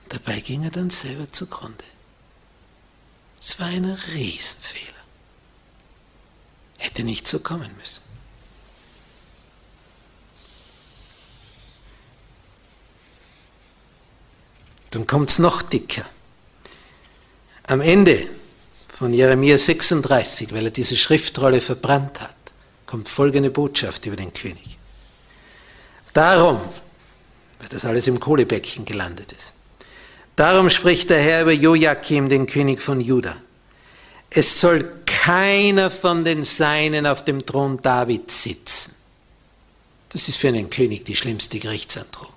Und 0.03 0.13
dabei 0.13 0.39
ging 0.39 0.63
er 0.63 0.71
dann 0.71 0.89
selber 0.89 1.31
zugrunde. 1.31 1.83
Es 3.39 3.59
war 3.59 3.67
ein 3.67 3.85
Riesenfehler. 3.85 4.93
Hätte 6.77 7.03
nicht 7.03 7.27
so 7.27 7.39
kommen 7.39 7.73
müssen. 7.77 8.03
Dann 14.91 15.07
kommt 15.07 15.29
es 15.29 15.39
noch 15.39 15.61
dicker. 15.61 16.05
Am 17.63 17.81
Ende 17.81 18.29
von 18.95 19.13
Jeremia 19.13 19.57
36, 19.57 20.53
weil 20.53 20.67
er 20.67 20.71
diese 20.71 20.95
Schriftrolle 20.95 21.59
verbrannt 21.59 22.21
hat, 22.21 22.33
kommt 22.85 23.09
folgende 23.09 23.49
Botschaft 23.49 24.05
über 24.05 24.15
den 24.15 24.31
König. 24.33 24.77
Darum, 26.13 26.61
weil 27.59 27.67
das 27.67 27.83
alles 27.83 28.07
im 28.07 28.21
Kohlebecken 28.21 28.85
gelandet 28.85 29.33
ist, 29.33 29.51
darum 30.37 30.69
spricht 30.69 31.09
der 31.09 31.19
Herr 31.19 31.41
über 31.41 31.51
Joachim, 31.51 32.29
den 32.29 32.45
König 32.45 32.81
von 32.81 33.01
Juda. 33.01 33.35
Es 34.29 34.61
soll 34.61 34.89
keiner 35.05 35.91
von 35.91 36.23
den 36.23 36.45
Seinen 36.45 37.05
auf 37.05 37.25
dem 37.25 37.45
Thron 37.45 37.81
Davids 37.81 38.43
sitzen. 38.43 38.95
Das 40.07 40.29
ist 40.29 40.37
für 40.37 40.47
einen 40.47 40.69
König 40.69 41.03
die 41.03 41.17
schlimmste 41.17 41.59
Gerichtsandrohung. 41.59 42.31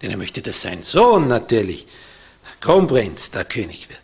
Denn 0.00 0.10
er 0.10 0.16
möchte, 0.16 0.40
dass 0.40 0.62
sein 0.62 0.82
Sohn 0.82 1.28
natürlich, 1.28 1.84
der 2.42 2.56
Kronprinz, 2.60 3.32
der 3.32 3.44
König 3.44 3.90
wird. 3.90 4.00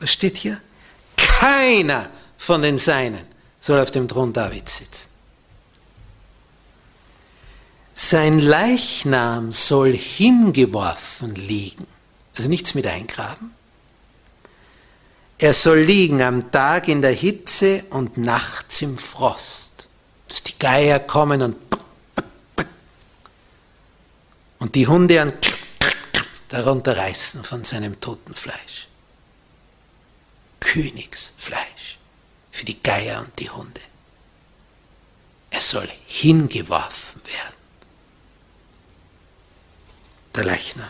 Was 0.00 0.14
steht 0.14 0.38
hier? 0.38 0.58
Keiner 1.38 2.10
von 2.36 2.62
den 2.62 2.78
Seinen 2.78 3.24
soll 3.60 3.78
auf 3.78 3.92
dem 3.92 4.08
Thron 4.08 4.32
Davids 4.32 4.78
sitzen. 4.78 5.08
Sein 7.94 8.40
Leichnam 8.40 9.52
soll 9.52 9.92
hingeworfen 9.92 11.36
liegen. 11.36 11.86
Also 12.36 12.48
nichts 12.48 12.74
mit 12.74 12.88
eingraben. 12.88 13.54
Er 15.38 15.54
soll 15.54 15.78
liegen 15.78 16.22
am 16.22 16.50
Tag 16.50 16.88
in 16.88 17.02
der 17.02 17.12
Hitze 17.12 17.84
und 17.90 18.16
nachts 18.16 18.82
im 18.82 18.98
Frost, 18.98 19.88
dass 20.26 20.42
die 20.42 20.58
Geier 20.58 20.98
kommen 20.98 21.42
und 21.42 21.56
und 24.58 24.74
die 24.74 24.88
Hunde 24.88 25.22
an 25.22 25.32
darunter 26.48 26.96
reißen 26.96 27.44
von 27.44 27.62
seinem 27.62 28.00
toten 28.00 28.34
Fleisch. 28.34 28.87
Königsfleisch 30.68 31.98
für 32.50 32.66
die 32.66 32.82
Geier 32.82 33.20
und 33.20 33.38
die 33.38 33.48
Hunde. 33.48 33.80
Er 35.50 35.62
soll 35.62 35.88
hingeworfen 36.06 37.22
werden. 37.24 37.56
Der 40.34 40.44
Leichnam. 40.44 40.88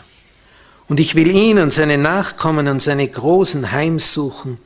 Und 0.89 0.99
ich 0.99 1.15
will 1.15 1.31
ihn 1.31 1.59
und 1.59 1.71
seine 1.71 1.97
Nachkommen 1.97 2.67
und 2.67 2.81
seine 2.81 3.07
Großen 3.07 3.71
heimsuchen 3.71 4.59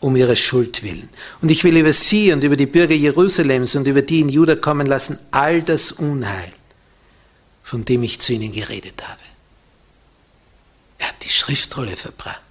um 0.00 0.16
ihre 0.16 0.36
Schuld 0.36 0.82
willen. 0.82 1.10
Und 1.42 1.50
ich 1.50 1.62
will 1.62 1.76
über 1.76 1.92
sie 1.92 2.32
und 2.32 2.42
über 2.42 2.56
die 2.56 2.66
Bürger 2.66 2.94
Jerusalems 2.94 3.74
und 3.74 3.86
über 3.86 4.00
die 4.00 4.20
in 4.20 4.30
Juda 4.30 4.56
kommen 4.56 4.86
lassen 4.86 5.18
all 5.32 5.60
das 5.60 5.92
Unheil, 5.92 6.52
von 7.62 7.84
dem 7.84 8.02
ich 8.02 8.20
zu 8.20 8.32
ihnen 8.32 8.52
geredet 8.52 9.06
habe. 9.06 9.20
Er 10.98 11.08
hat 11.08 11.22
die 11.22 11.28
Schriftrolle 11.28 11.96
verbrannt. 11.96 12.45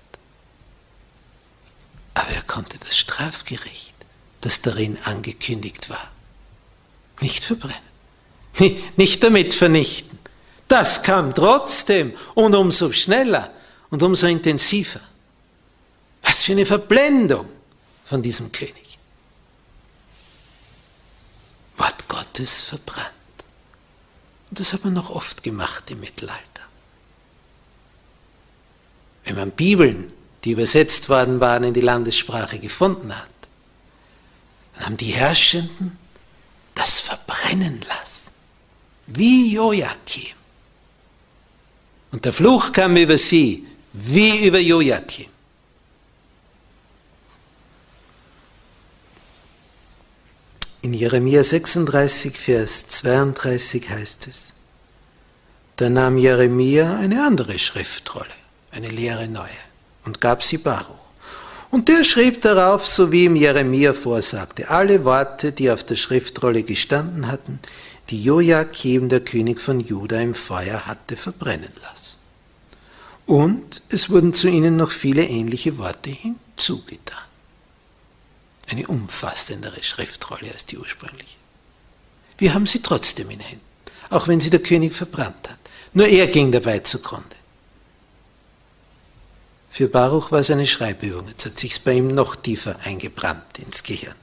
Aber 2.15 2.29
er 2.29 2.41
konnte 2.41 2.79
das 2.79 2.97
Strafgericht, 2.97 3.93
das 4.41 4.61
darin 4.61 4.97
angekündigt 5.03 5.89
war, 5.89 6.11
nicht 7.21 7.43
verbrennen, 7.43 7.77
nicht 8.95 9.21
damit 9.23 9.53
vernichten, 9.53 10.17
das 10.67 11.03
kam 11.03 11.35
trotzdem 11.35 12.13
und 12.33 12.55
umso 12.55 12.91
schneller 12.91 13.53
und 13.89 14.01
umso 14.01 14.27
intensiver. 14.27 15.01
Was 16.23 16.43
für 16.43 16.53
eine 16.53 16.65
Verblendung 16.65 17.47
von 18.03 18.21
diesem 18.21 18.51
König. 18.51 18.97
Wort 21.77 22.07
Gottes 22.07 22.61
verbrannt. 22.61 23.11
Und 24.49 24.59
das 24.59 24.73
hat 24.73 24.83
man 24.85 24.93
noch 24.93 25.09
oft 25.09 25.43
gemacht 25.43 25.91
im 25.91 25.99
Mittelalter. 25.99 26.41
Wenn 29.23 29.35
man 29.35 29.51
Bibeln, 29.51 30.11
die 30.45 30.51
übersetzt 30.51 31.09
worden 31.09 31.41
waren, 31.41 31.63
in 31.63 31.73
die 31.73 31.81
Landessprache 31.81 32.59
gefunden 32.59 33.15
hat, 33.15 33.27
dann 34.75 34.85
haben 34.85 34.97
die 34.97 35.11
Herrschenden 35.11 35.97
das 36.75 36.99
verbrennen 36.99 37.81
lassen. 37.87 38.33
Wie 39.07 39.53
Joachim. 39.53 40.35
Und 42.11 42.25
der 42.25 42.33
Fluch 42.33 42.71
kam 42.71 42.95
über 42.95 43.17
sie 43.17 43.67
wie 43.93 44.45
über 44.45 44.59
Joachim. 44.59 45.27
In 50.81 50.93
Jeremia 50.93 51.43
36, 51.43 52.37
Vers 52.37 52.87
32 52.89 53.89
heißt 53.89 54.27
es, 54.27 54.53
da 55.77 55.89
nahm 55.89 56.17
Jeremia 56.17 56.97
eine 56.97 57.25
andere 57.25 57.57
Schriftrolle, 57.57 58.27
eine 58.71 58.89
leere 58.89 59.27
neue, 59.27 59.49
und 60.05 60.21
gab 60.21 60.43
sie 60.43 60.57
Baruch. 60.57 61.11
Und 61.71 61.89
der 61.89 62.03
schrieb 62.03 62.41
darauf, 62.41 62.87
so 62.87 63.11
wie 63.11 63.25
ihm 63.25 63.35
Jeremia 63.35 63.93
vorsagte, 63.93 64.69
alle 64.69 65.03
Worte, 65.03 65.51
die 65.51 65.69
auf 65.71 65.83
der 65.83 65.95
Schriftrolle 65.95 66.63
gestanden 66.63 67.27
hatten, 67.27 67.59
die 68.09 68.23
Joachim, 68.23 69.09
der 69.09 69.19
König 69.19 69.59
von 69.59 69.79
Juda, 69.79 70.21
im 70.21 70.35
Feuer 70.35 70.85
hatte 70.85 71.17
verbrennen 71.17 71.73
lassen. 71.81 72.19
Und 73.25 73.81
es 73.89 74.09
wurden 74.09 74.33
zu 74.33 74.47
ihnen 74.47 74.77
noch 74.77 74.91
viele 74.91 75.23
ähnliche 75.23 75.77
Worte 75.79 76.11
hinzugetan. 76.11 77.17
Eine 78.67 78.87
umfassendere 78.87 79.83
Schriftrolle 79.83 80.51
als 80.53 80.65
die 80.67 80.77
ursprüngliche. 80.77 81.37
Wir 82.37 82.53
haben 82.53 82.67
sie 82.67 82.81
trotzdem 82.81 83.29
in 83.31 83.39
Händen, 83.39 83.65
auch 84.11 84.27
wenn 84.27 84.39
sie 84.39 84.49
der 84.49 84.61
König 84.61 84.93
verbrannt 84.93 85.49
hat. 85.49 85.59
Nur 85.93 86.07
er 86.07 86.27
ging 86.27 86.51
dabei 86.51 86.79
zugrunde. 86.79 87.35
Für 89.75 89.89
Baruch 89.89 90.31
war 90.31 90.39
es 90.39 90.49
eine 90.51 90.65
Schreibübung. 90.65 91.27
Jetzt 91.27 91.47
hat 91.47 91.59
sich 91.59 91.81
bei 91.81 91.95
ihm 91.95 92.07
noch 92.07 92.37
tiefer 92.37 92.77
eingebrannt 92.85 93.59
ins 93.59 93.83
Gehirn. 93.83 94.15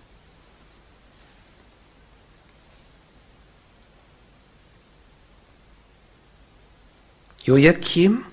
Joachim 7.42 8.24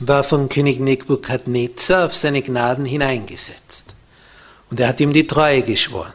war 0.00 0.24
von 0.24 0.48
König 0.48 0.80
Nebukadnezar 0.80 2.06
auf 2.06 2.14
seine 2.14 2.40
Gnaden 2.40 2.86
hineingesetzt. 2.86 3.94
Und 4.70 4.80
er 4.80 4.88
hat 4.88 5.00
ihm 5.00 5.12
die 5.12 5.26
Treue 5.26 5.60
geschworen. 5.60 6.14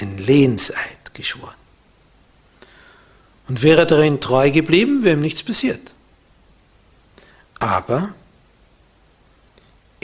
Ein 0.00 0.16
Lehnseid 0.16 1.12
geschworen. 1.12 1.52
Und 3.46 3.62
wäre 3.62 3.80
er 3.80 3.86
darin 3.86 4.22
treu 4.22 4.50
geblieben, 4.50 5.04
wäre 5.04 5.16
ihm 5.16 5.20
nichts 5.20 5.42
passiert. 5.42 5.92
Aber 7.58 8.14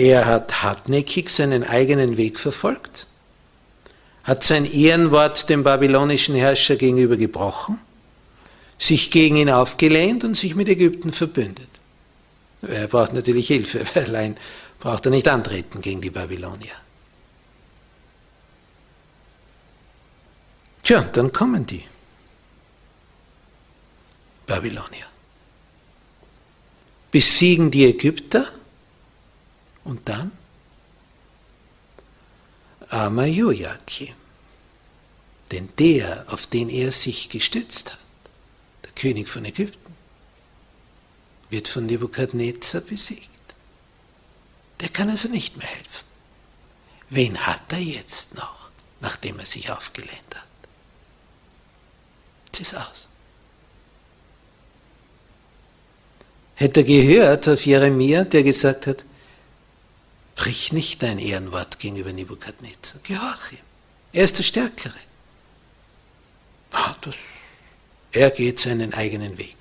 er 0.02 0.26
hat 0.26 0.64
hartnäckig 0.64 1.30
seinen 1.30 1.62
eigenen 1.62 2.16
Weg 2.16 2.40
verfolgt, 2.40 3.06
hat 4.24 4.42
sein 4.42 4.64
Ehrenwort 4.64 5.48
dem 5.48 5.62
babylonischen 5.62 6.34
Herrscher 6.34 6.74
gegenüber 6.74 7.16
gebrochen, 7.16 7.78
sich 8.78 9.12
gegen 9.12 9.36
ihn 9.36 9.48
aufgelehnt 9.48 10.24
und 10.24 10.34
sich 10.34 10.56
mit 10.56 10.68
Ägypten 10.68 11.12
verbündet. 11.12 11.68
Er 12.62 12.88
braucht 12.88 13.12
natürlich 13.12 13.46
Hilfe, 13.46 13.84
weil 13.94 14.06
allein 14.06 14.36
braucht 14.80 15.06
er 15.06 15.10
nicht 15.10 15.28
antreten 15.28 15.80
gegen 15.80 16.00
die 16.00 16.10
Babylonier. 16.10 16.74
Tja, 20.82 21.00
dann 21.12 21.32
kommen 21.32 21.64
die 21.64 21.84
Babylonier. 24.46 25.06
Besiegen 27.12 27.70
die 27.70 27.84
Ägypter 27.84 28.44
und 29.84 30.08
dann 30.08 30.32
Joachim, 33.26 34.14
denn 35.50 35.68
der, 35.78 36.24
auf 36.28 36.46
den 36.46 36.68
er 36.68 36.92
sich 36.92 37.28
gestützt 37.28 37.92
hat, 37.92 37.98
der 38.84 38.92
König 38.92 39.28
von 39.28 39.44
Ägypten, 39.44 39.94
wird 41.50 41.68
von 41.68 41.86
Nebukadnezar 41.86 42.80
besiegt. 42.82 43.28
Der 44.80 44.88
kann 44.88 45.10
also 45.10 45.28
nicht 45.28 45.56
mehr 45.56 45.66
helfen. 45.66 46.06
Wen 47.10 47.38
hat 47.38 47.60
er 47.70 47.78
jetzt 47.78 48.34
noch, 48.36 48.70
nachdem 49.00 49.38
er 49.38 49.46
sich 49.46 49.70
aufgelehnt 49.70 50.34
hat? 50.34 50.42
Ist 52.60 52.76
aus. 52.76 53.08
Hätte 56.54 56.80
er 56.80 56.84
gehört 56.84 57.48
auf 57.48 57.66
Jeremia, 57.66 58.22
der 58.22 58.44
gesagt 58.44 58.86
hat, 58.86 59.04
brich 60.34 60.72
nicht 60.72 61.02
dein 61.02 61.18
Ehrenwort 61.18 61.78
gegenüber 61.78 62.12
Nebukadnezar, 62.12 63.00
gehorch 63.02 63.52
ihm. 63.52 63.58
Er 64.12 64.24
ist 64.24 64.38
der 64.38 64.42
Stärkere. 64.42 64.98
Ah, 66.72 66.94
das, 67.02 67.14
er 68.12 68.30
geht 68.30 68.60
seinen 68.60 68.92
eigenen 68.94 69.38
Weg. 69.38 69.56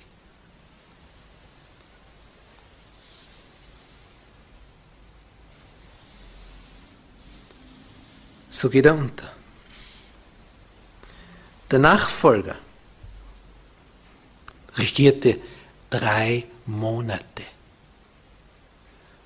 So 8.50 8.68
geht 8.70 8.86
er 8.86 8.94
unter. 8.94 9.32
Der 11.70 11.78
Nachfolger 11.78 12.54
regierte 14.76 15.40
drei 15.88 16.44
Monate. 16.66 17.44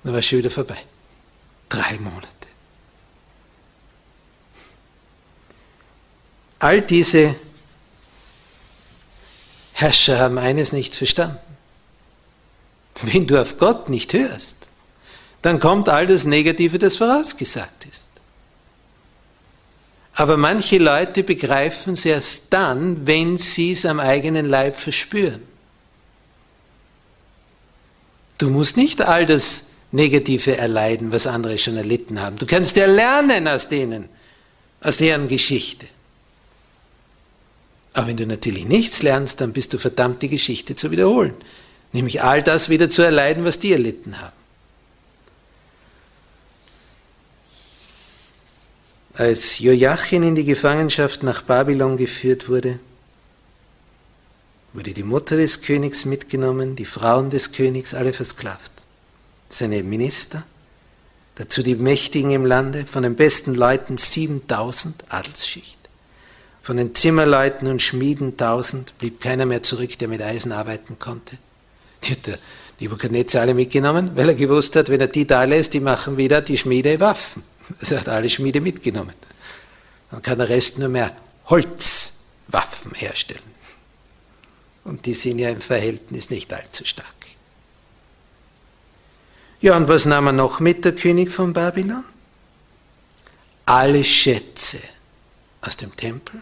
Dann 0.03 0.13
war 0.13 0.19
es 0.19 0.25
schon 0.25 0.39
wieder 0.39 0.49
vorbei. 0.49 0.81
Drei 1.69 1.97
Monate. 1.99 2.27
All 6.59 6.81
diese 6.81 7.35
Herrscher 9.73 10.19
haben 10.19 10.37
eines 10.37 10.71
nicht 10.71 10.95
verstanden. 10.95 11.37
Wenn 13.03 13.27
du 13.27 13.39
auf 13.39 13.59
Gott 13.59 13.89
nicht 13.89 14.13
hörst, 14.13 14.69
dann 15.43 15.59
kommt 15.59 15.87
all 15.87 16.07
das 16.07 16.25
Negative, 16.25 16.79
das 16.79 16.97
vorausgesagt 16.97 17.85
ist. 17.85 18.21
Aber 20.15 20.35
manche 20.35 20.79
Leute 20.79 21.21
begreifen 21.21 21.93
es 21.93 22.03
erst 22.03 22.51
dann, 22.51 23.05
wenn 23.05 23.37
sie 23.37 23.73
es 23.73 23.85
am 23.85 23.99
eigenen 23.99 24.49
Leib 24.49 24.75
verspüren. 24.75 25.43
Du 28.39 28.49
musst 28.49 28.77
nicht 28.77 29.01
all 29.01 29.27
das 29.27 29.66
Negative 29.91 30.57
erleiden, 30.57 31.11
was 31.11 31.27
andere 31.27 31.57
schon 31.57 31.77
erlitten 31.77 32.21
haben. 32.21 32.37
Du 32.37 32.45
kannst 32.45 32.75
ja 32.75 32.85
lernen 32.85 33.47
aus 33.47 33.69
denen, 33.69 34.09
aus 34.81 34.97
deren 34.97 35.27
Geschichte. 35.27 35.87
Aber 37.93 38.07
wenn 38.07 38.17
du 38.17 38.27
natürlich 38.27 38.65
nichts 38.65 39.01
lernst, 39.01 39.41
dann 39.41 39.53
bist 39.53 39.73
du 39.73 39.77
verdammt, 39.77 40.21
die 40.21 40.29
Geschichte 40.29 40.75
zu 40.75 40.91
wiederholen. 40.91 41.33
Nämlich 41.93 42.21
all 42.21 42.43
das 42.43 42.69
wieder 42.69 42.89
zu 42.89 43.01
erleiden, 43.01 43.43
was 43.43 43.59
die 43.59 43.71
erlitten 43.71 44.21
haben. 44.21 44.35
Als 49.13 49.57
Joachim 49.57 50.21
in 50.21 50.35
die 50.35 50.45
Gefangenschaft 50.45 51.23
nach 51.23 51.41
Babylon 51.41 51.97
geführt 51.97 52.49
wurde, 52.49 52.79
wurde 54.73 54.93
die 54.93 55.01
Mutter 55.01 55.37
des 55.37 55.63
Königs 55.63 56.05
mitgenommen, 56.05 56.75
die 56.75 56.85
Frauen 56.85 57.31
des 57.31 57.51
Königs, 57.51 57.95
alle 57.95 58.13
versklavt. 58.13 58.71
Seine 59.49 59.83
Minister, 59.83 60.43
dazu 61.35 61.63
die 61.63 61.75
Mächtigen 61.75 62.31
im 62.31 62.45
Lande, 62.45 62.85
von 62.85 63.03
den 63.03 63.15
besten 63.15 63.55
Leuten 63.55 63.97
7000 63.97 65.05
Adelsschicht. 65.09 65.77
Von 66.61 66.77
den 66.77 66.93
Zimmerleuten 66.93 67.67
und 67.69 67.81
Schmieden 67.81 68.31
1000 68.31 68.97
blieb 68.97 69.21
keiner 69.21 69.45
mehr 69.45 69.63
zurück, 69.63 69.97
der 69.99 70.09
mit 70.09 70.21
Eisen 70.21 70.51
arbeiten 70.51 70.99
konnte. 70.99 71.37
Die 72.03 72.11
hat 72.11 72.27
der 72.27 72.37
Nebuchadnezzar 72.79 73.43
alle 73.43 73.53
mitgenommen, 73.53 74.11
weil 74.15 74.29
er 74.29 74.35
gewusst 74.35 74.75
hat, 74.75 74.89
wenn 74.89 74.99
er 74.99 75.07
die 75.07 75.25
da 75.25 75.43
lässt, 75.45 75.73
die 75.73 75.79
machen 75.79 76.17
wieder 76.17 76.41
die 76.41 76.57
Schmiede 76.57 76.99
Waffen. 76.99 77.43
Also 77.79 77.95
er 77.95 78.01
hat 78.01 78.09
alle 78.09 78.29
Schmiede 78.29 78.61
mitgenommen. 78.61 79.13
Dann 80.11 80.21
kann 80.21 80.37
der 80.37 80.47
Rest 80.47 80.79
nur 80.79 80.87
mehr 80.87 81.11
Holzwaffen 81.47 82.93
herstellen. 82.95 83.41
Und 84.85 85.05
die 85.05 85.13
sind 85.13 85.39
ja 85.39 85.49
im 85.49 85.59
Verhältnis 85.59 86.29
nicht 86.29 86.53
allzu 86.53 86.85
stark. 86.85 87.16
Ja, 89.59 89.75
und 89.75 89.87
was 89.87 90.05
nahm 90.05 90.27
er 90.27 90.33
noch 90.33 90.59
mit, 90.59 90.85
der 90.85 90.93
König 90.93 91.31
von 91.31 91.53
Babylon? 91.53 92.03
Alle 93.65 94.03
Schätze 94.03 94.79
aus 95.61 95.75
dem 95.77 95.95
Tempel 95.95 96.41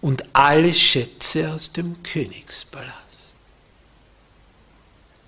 und 0.00 0.24
alle 0.34 0.74
Schätze 0.74 1.50
aus 1.52 1.72
dem 1.72 2.02
Königspalast. 2.02 3.36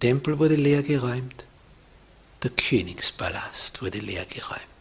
Der 0.03 0.11
Tempel 0.11 0.39
wurde 0.39 0.57
leergeräumt, 0.57 1.45
der 2.43 2.51
Königspalast 2.51 3.81
wurde 3.81 3.99
leergeräumt 3.99 4.75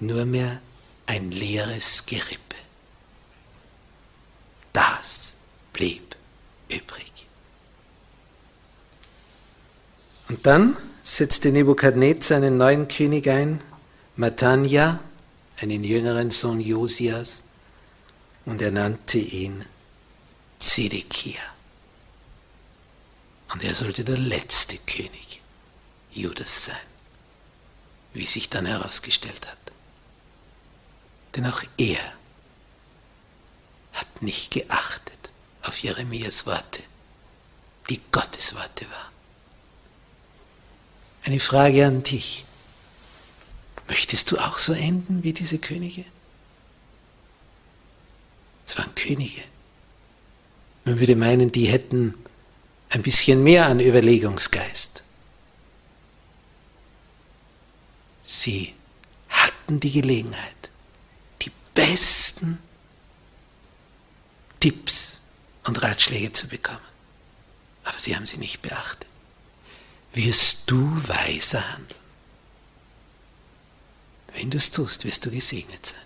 nur 0.00 0.24
mehr 0.24 0.60
ein 1.06 1.30
leeres 1.30 2.06
Gerippe. 2.06 2.56
Das 4.72 5.38
blieb 5.72 6.16
übrig. 6.68 7.13
Und 10.28 10.46
dann 10.46 10.76
setzte 11.02 11.52
Nebukadnezar 11.52 12.38
einen 12.38 12.56
neuen 12.56 12.88
König 12.88 13.28
ein, 13.28 13.60
Matanja, 14.16 15.00
einen 15.60 15.84
jüngeren 15.84 16.30
Sohn 16.30 16.60
Josias, 16.60 17.50
und 18.46 18.60
er 18.62 18.70
nannte 18.70 19.18
ihn 19.18 19.64
Zedekia. 20.58 21.40
Und 23.52 23.62
er 23.64 23.74
sollte 23.74 24.04
der 24.04 24.18
letzte 24.18 24.76
König 24.78 25.40
Judas 26.10 26.66
sein, 26.66 26.76
wie 28.12 28.24
sich 28.24 28.50
dann 28.50 28.66
herausgestellt 28.66 29.46
hat. 29.46 29.58
Denn 31.34 31.46
auch 31.46 31.62
er 31.76 32.00
hat 33.92 34.22
nicht 34.22 34.50
geachtet 34.52 35.32
auf 35.62 35.78
Jeremias 35.78 36.46
Worte, 36.46 36.82
die 37.90 38.00
Gottes 38.10 38.54
Worte 38.54 38.86
waren. 38.90 39.13
Eine 41.24 41.40
Frage 41.40 41.86
an 41.86 42.02
dich. 42.02 42.44
Möchtest 43.88 44.30
du 44.30 44.38
auch 44.38 44.58
so 44.58 44.72
enden 44.72 45.22
wie 45.22 45.32
diese 45.32 45.58
Könige? 45.58 46.04
Es 48.66 48.78
waren 48.78 48.94
Könige. 48.94 49.42
Man 50.84 51.00
würde 51.00 51.16
meinen, 51.16 51.52
die 51.52 51.66
hätten 51.66 52.14
ein 52.90 53.02
bisschen 53.02 53.42
mehr 53.42 53.66
an 53.66 53.80
Überlegungsgeist. 53.80 55.02
Sie 58.22 58.74
hatten 59.28 59.80
die 59.80 59.90
Gelegenheit, 59.90 60.64
besten 61.74 62.58
Tipps 64.60 65.22
und 65.64 65.82
Ratschläge 65.82 66.32
zu 66.32 66.48
bekommen. 66.48 66.78
Aber 67.84 68.00
sie 68.00 68.16
haben 68.16 68.26
sie 68.26 68.38
nicht 68.38 68.62
beachtet. 68.62 69.08
Wirst 70.14 70.70
du 70.70 70.90
weiser 71.08 71.72
handeln? 71.72 72.00
Wenn 74.32 74.50
du 74.50 74.56
es 74.56 74.70
tust, 74.70 75.04
wirst 75.04 75.26
du 75.26 75.30
gesegnet 75.30 75.86
sein. 75.86 75.98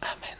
Amen. 0.00 0.36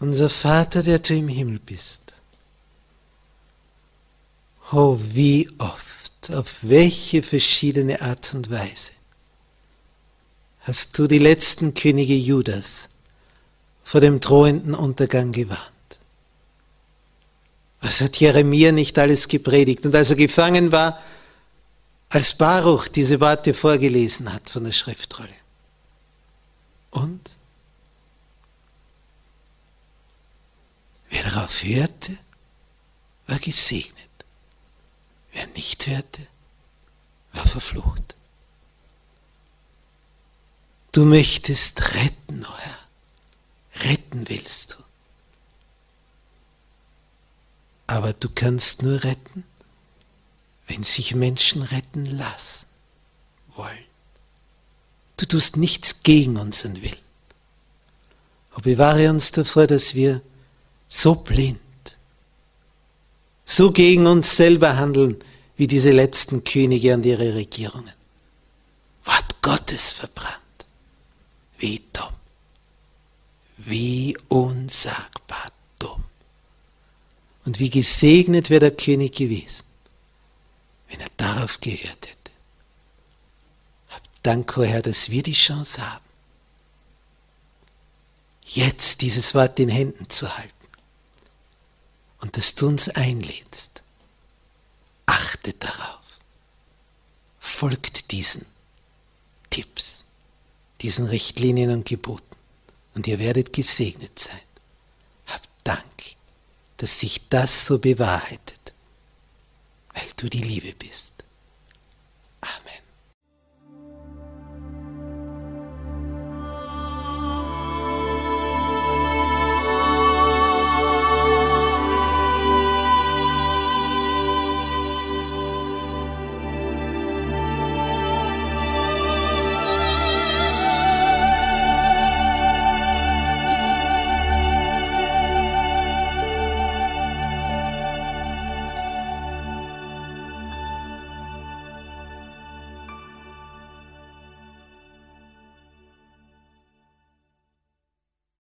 Unser 0.00 0.28
Vater, 0.28 0.82
der 0.82 1.00
du 1.00 1.14
im 1.14 1.28
Himmel 1.28 1.58
bist. 1.58 2.14
Oh, 4.70 4.98
wie 5.00 5.50
oft, 5.58 6.30
auf 6.32 6.56
welche 6.62 7.22
verschiedene 7.22 8.00
Art 8.00 8.34
und 8.34 8.50
Weise 8.50 8.92
hast 10.60 10.98
du 10.98 11.06
die 11.06 11.18
letzten 11.18 11.72
Könige 11.72 12.14
Judas 12.14 12.90
vor 13.82 14.02
dem 14.02 14.20
drohenden 14.20 14.74
Untergang 14.74 15.32
gewarnt. 15.32 15.77
Was 17.80 18.00
hat 18.00 18.16
Jeremia 18.16 18.72
nicht 18.72 18.98
alles 18.98 19.28
gepredigt? 19.28 19.84
Und 19.86 19.94
als 19.94 20.10
er 20.10 20.16
gefangen 20.16 20.72
war, 20.72 21.00
als 22.08 22.36
Baruch 22.36 22.88
diese 22.88 23.20
Worte 23.20 23.54
vorgelesen 23.54 24.32
hat 24.32 24.48
von 24.48 24.64
der 24.64 24.72
Schriftrolle. 24.72 25.28
Und 26.90 27.20
wer 31.10 31.22
darauf 31.22 31.62
hörte, 31.62 32.16
war 33.26 33.38
gesegnet. 33.38 33.94
Wer 35.32 35.46
nicht 35.48 35.86
hörte, 35.86 36.26
war 37.34 37.46
verflucht. 37.46 38.16
Du 40.92 41.04
möchtest 41.04 41.94
retten, 41.94 42.44
o 42.44 42.48
oh 42.48 42.58
Herr. 42.58 42.78
Retten 43.90 44.28
willst 44.28 44.72
du. 44.72 44.87
Aber 47.88 48.12
du 48.12 48.28
kannst 48.28 48.82
nur 48.82 49.02
retten, 49.02 49.44
wenn 50.68 50.84
sich 50.84 51.14
Menschen 51.14 51.62
retten 51.62 52.04
lassen 52.06 52.68
wollen. 53.56 53.78
Du 55.16 55.26
tust 55.26 55.56
nichts 55.56 56.02
gegen 56.02 56.36
unseren 56.36 56.80
Willen. 56.82 56.96
Aber 58.52 58.62
bewahre 58.62 59.10
uns 59.10 59.32
davor, 59.32 59.66
dass 59.66 59.94
wir 59.94 60.20
so 60.86 61.14
blind, 61.14 61.58
so 63.44 63.72
gegen 63.72 64.06
uns 64.06 64.36
selber 64.36 64.76
handeln, 64.76 65.16
wie 65.56 65.66
diese 65.66 65.90
letzten 65.90 66.44
Könige 66.44 66.94
und 66.94 67.06
ihre 67.06 67.34
Regierungen. 67.34 67.92
Wort 69.04 69.42
Gottes 69.42 69.92
verbrannt. 69.92 70.36
Wie 71.56 71.82
dumm. 71.92 72.12
Wie 73.56 74.16
unsagbar. 74.28 75.50
Und 77.48 77.60
wie 77.60 77.70
gesegnet 77.70 78.50
wäre 78.50 78.60
der 78.60 78.76
König 78.76 79.14
gewesen, 79.14 79.64
wenn 80.90 81.00
er 81.00 81.08
darauf 81.16 81.58
gehört 81.60 82.06
hätte. 82.06 82.30
Hab 83.88 84.02
Dank, 84.22 84.54
oh 84.58 84.64
Herr, 84.64 84.82
dass 84.82 85.08
wir 85.08 85.22
die 85.22 85.32
Chance 85.32 85.80
haben, 85.80 86.04
jetzt 88.44 89.00
dieses 89.00 89.34
Wort 89.34 89.58
in 89.60 89.70
Händen 89.70 90.10
zu 90.10 90.36
halten 90.36 90.52
und 92.20 92.36
dass 92.36 92.54
du 92.54 92.68
uns 92.68 92.90
einlädst. 92.90 93.82
Achtet 95.06 95.64
darauf. 95.64 96.04
Folgt 97.40 98.10
diesen 98.10 98.44
Tipps, 99.48 100.04
diesen 100.82 101.06
Richtlinien 101.06 101.70
und 101.70 101.88
Geboten 101.88 102.36
und 102.92 103.06
ihr 103.06 103.18
werdet 103.18 103.54
gesegnet 103.54 104.18
sein. 104.18 104.47
Dass 106.78 107.00
sich 107.00 107.28
das 107.28 107.66
so 107.66 107.78
bewahrheitet, 107.78 108.72
weil 109.92 110.06
du 110.16 110.28
die 110.28 110.42
Liebe 110.42 110.72
bist. 110.72 111.24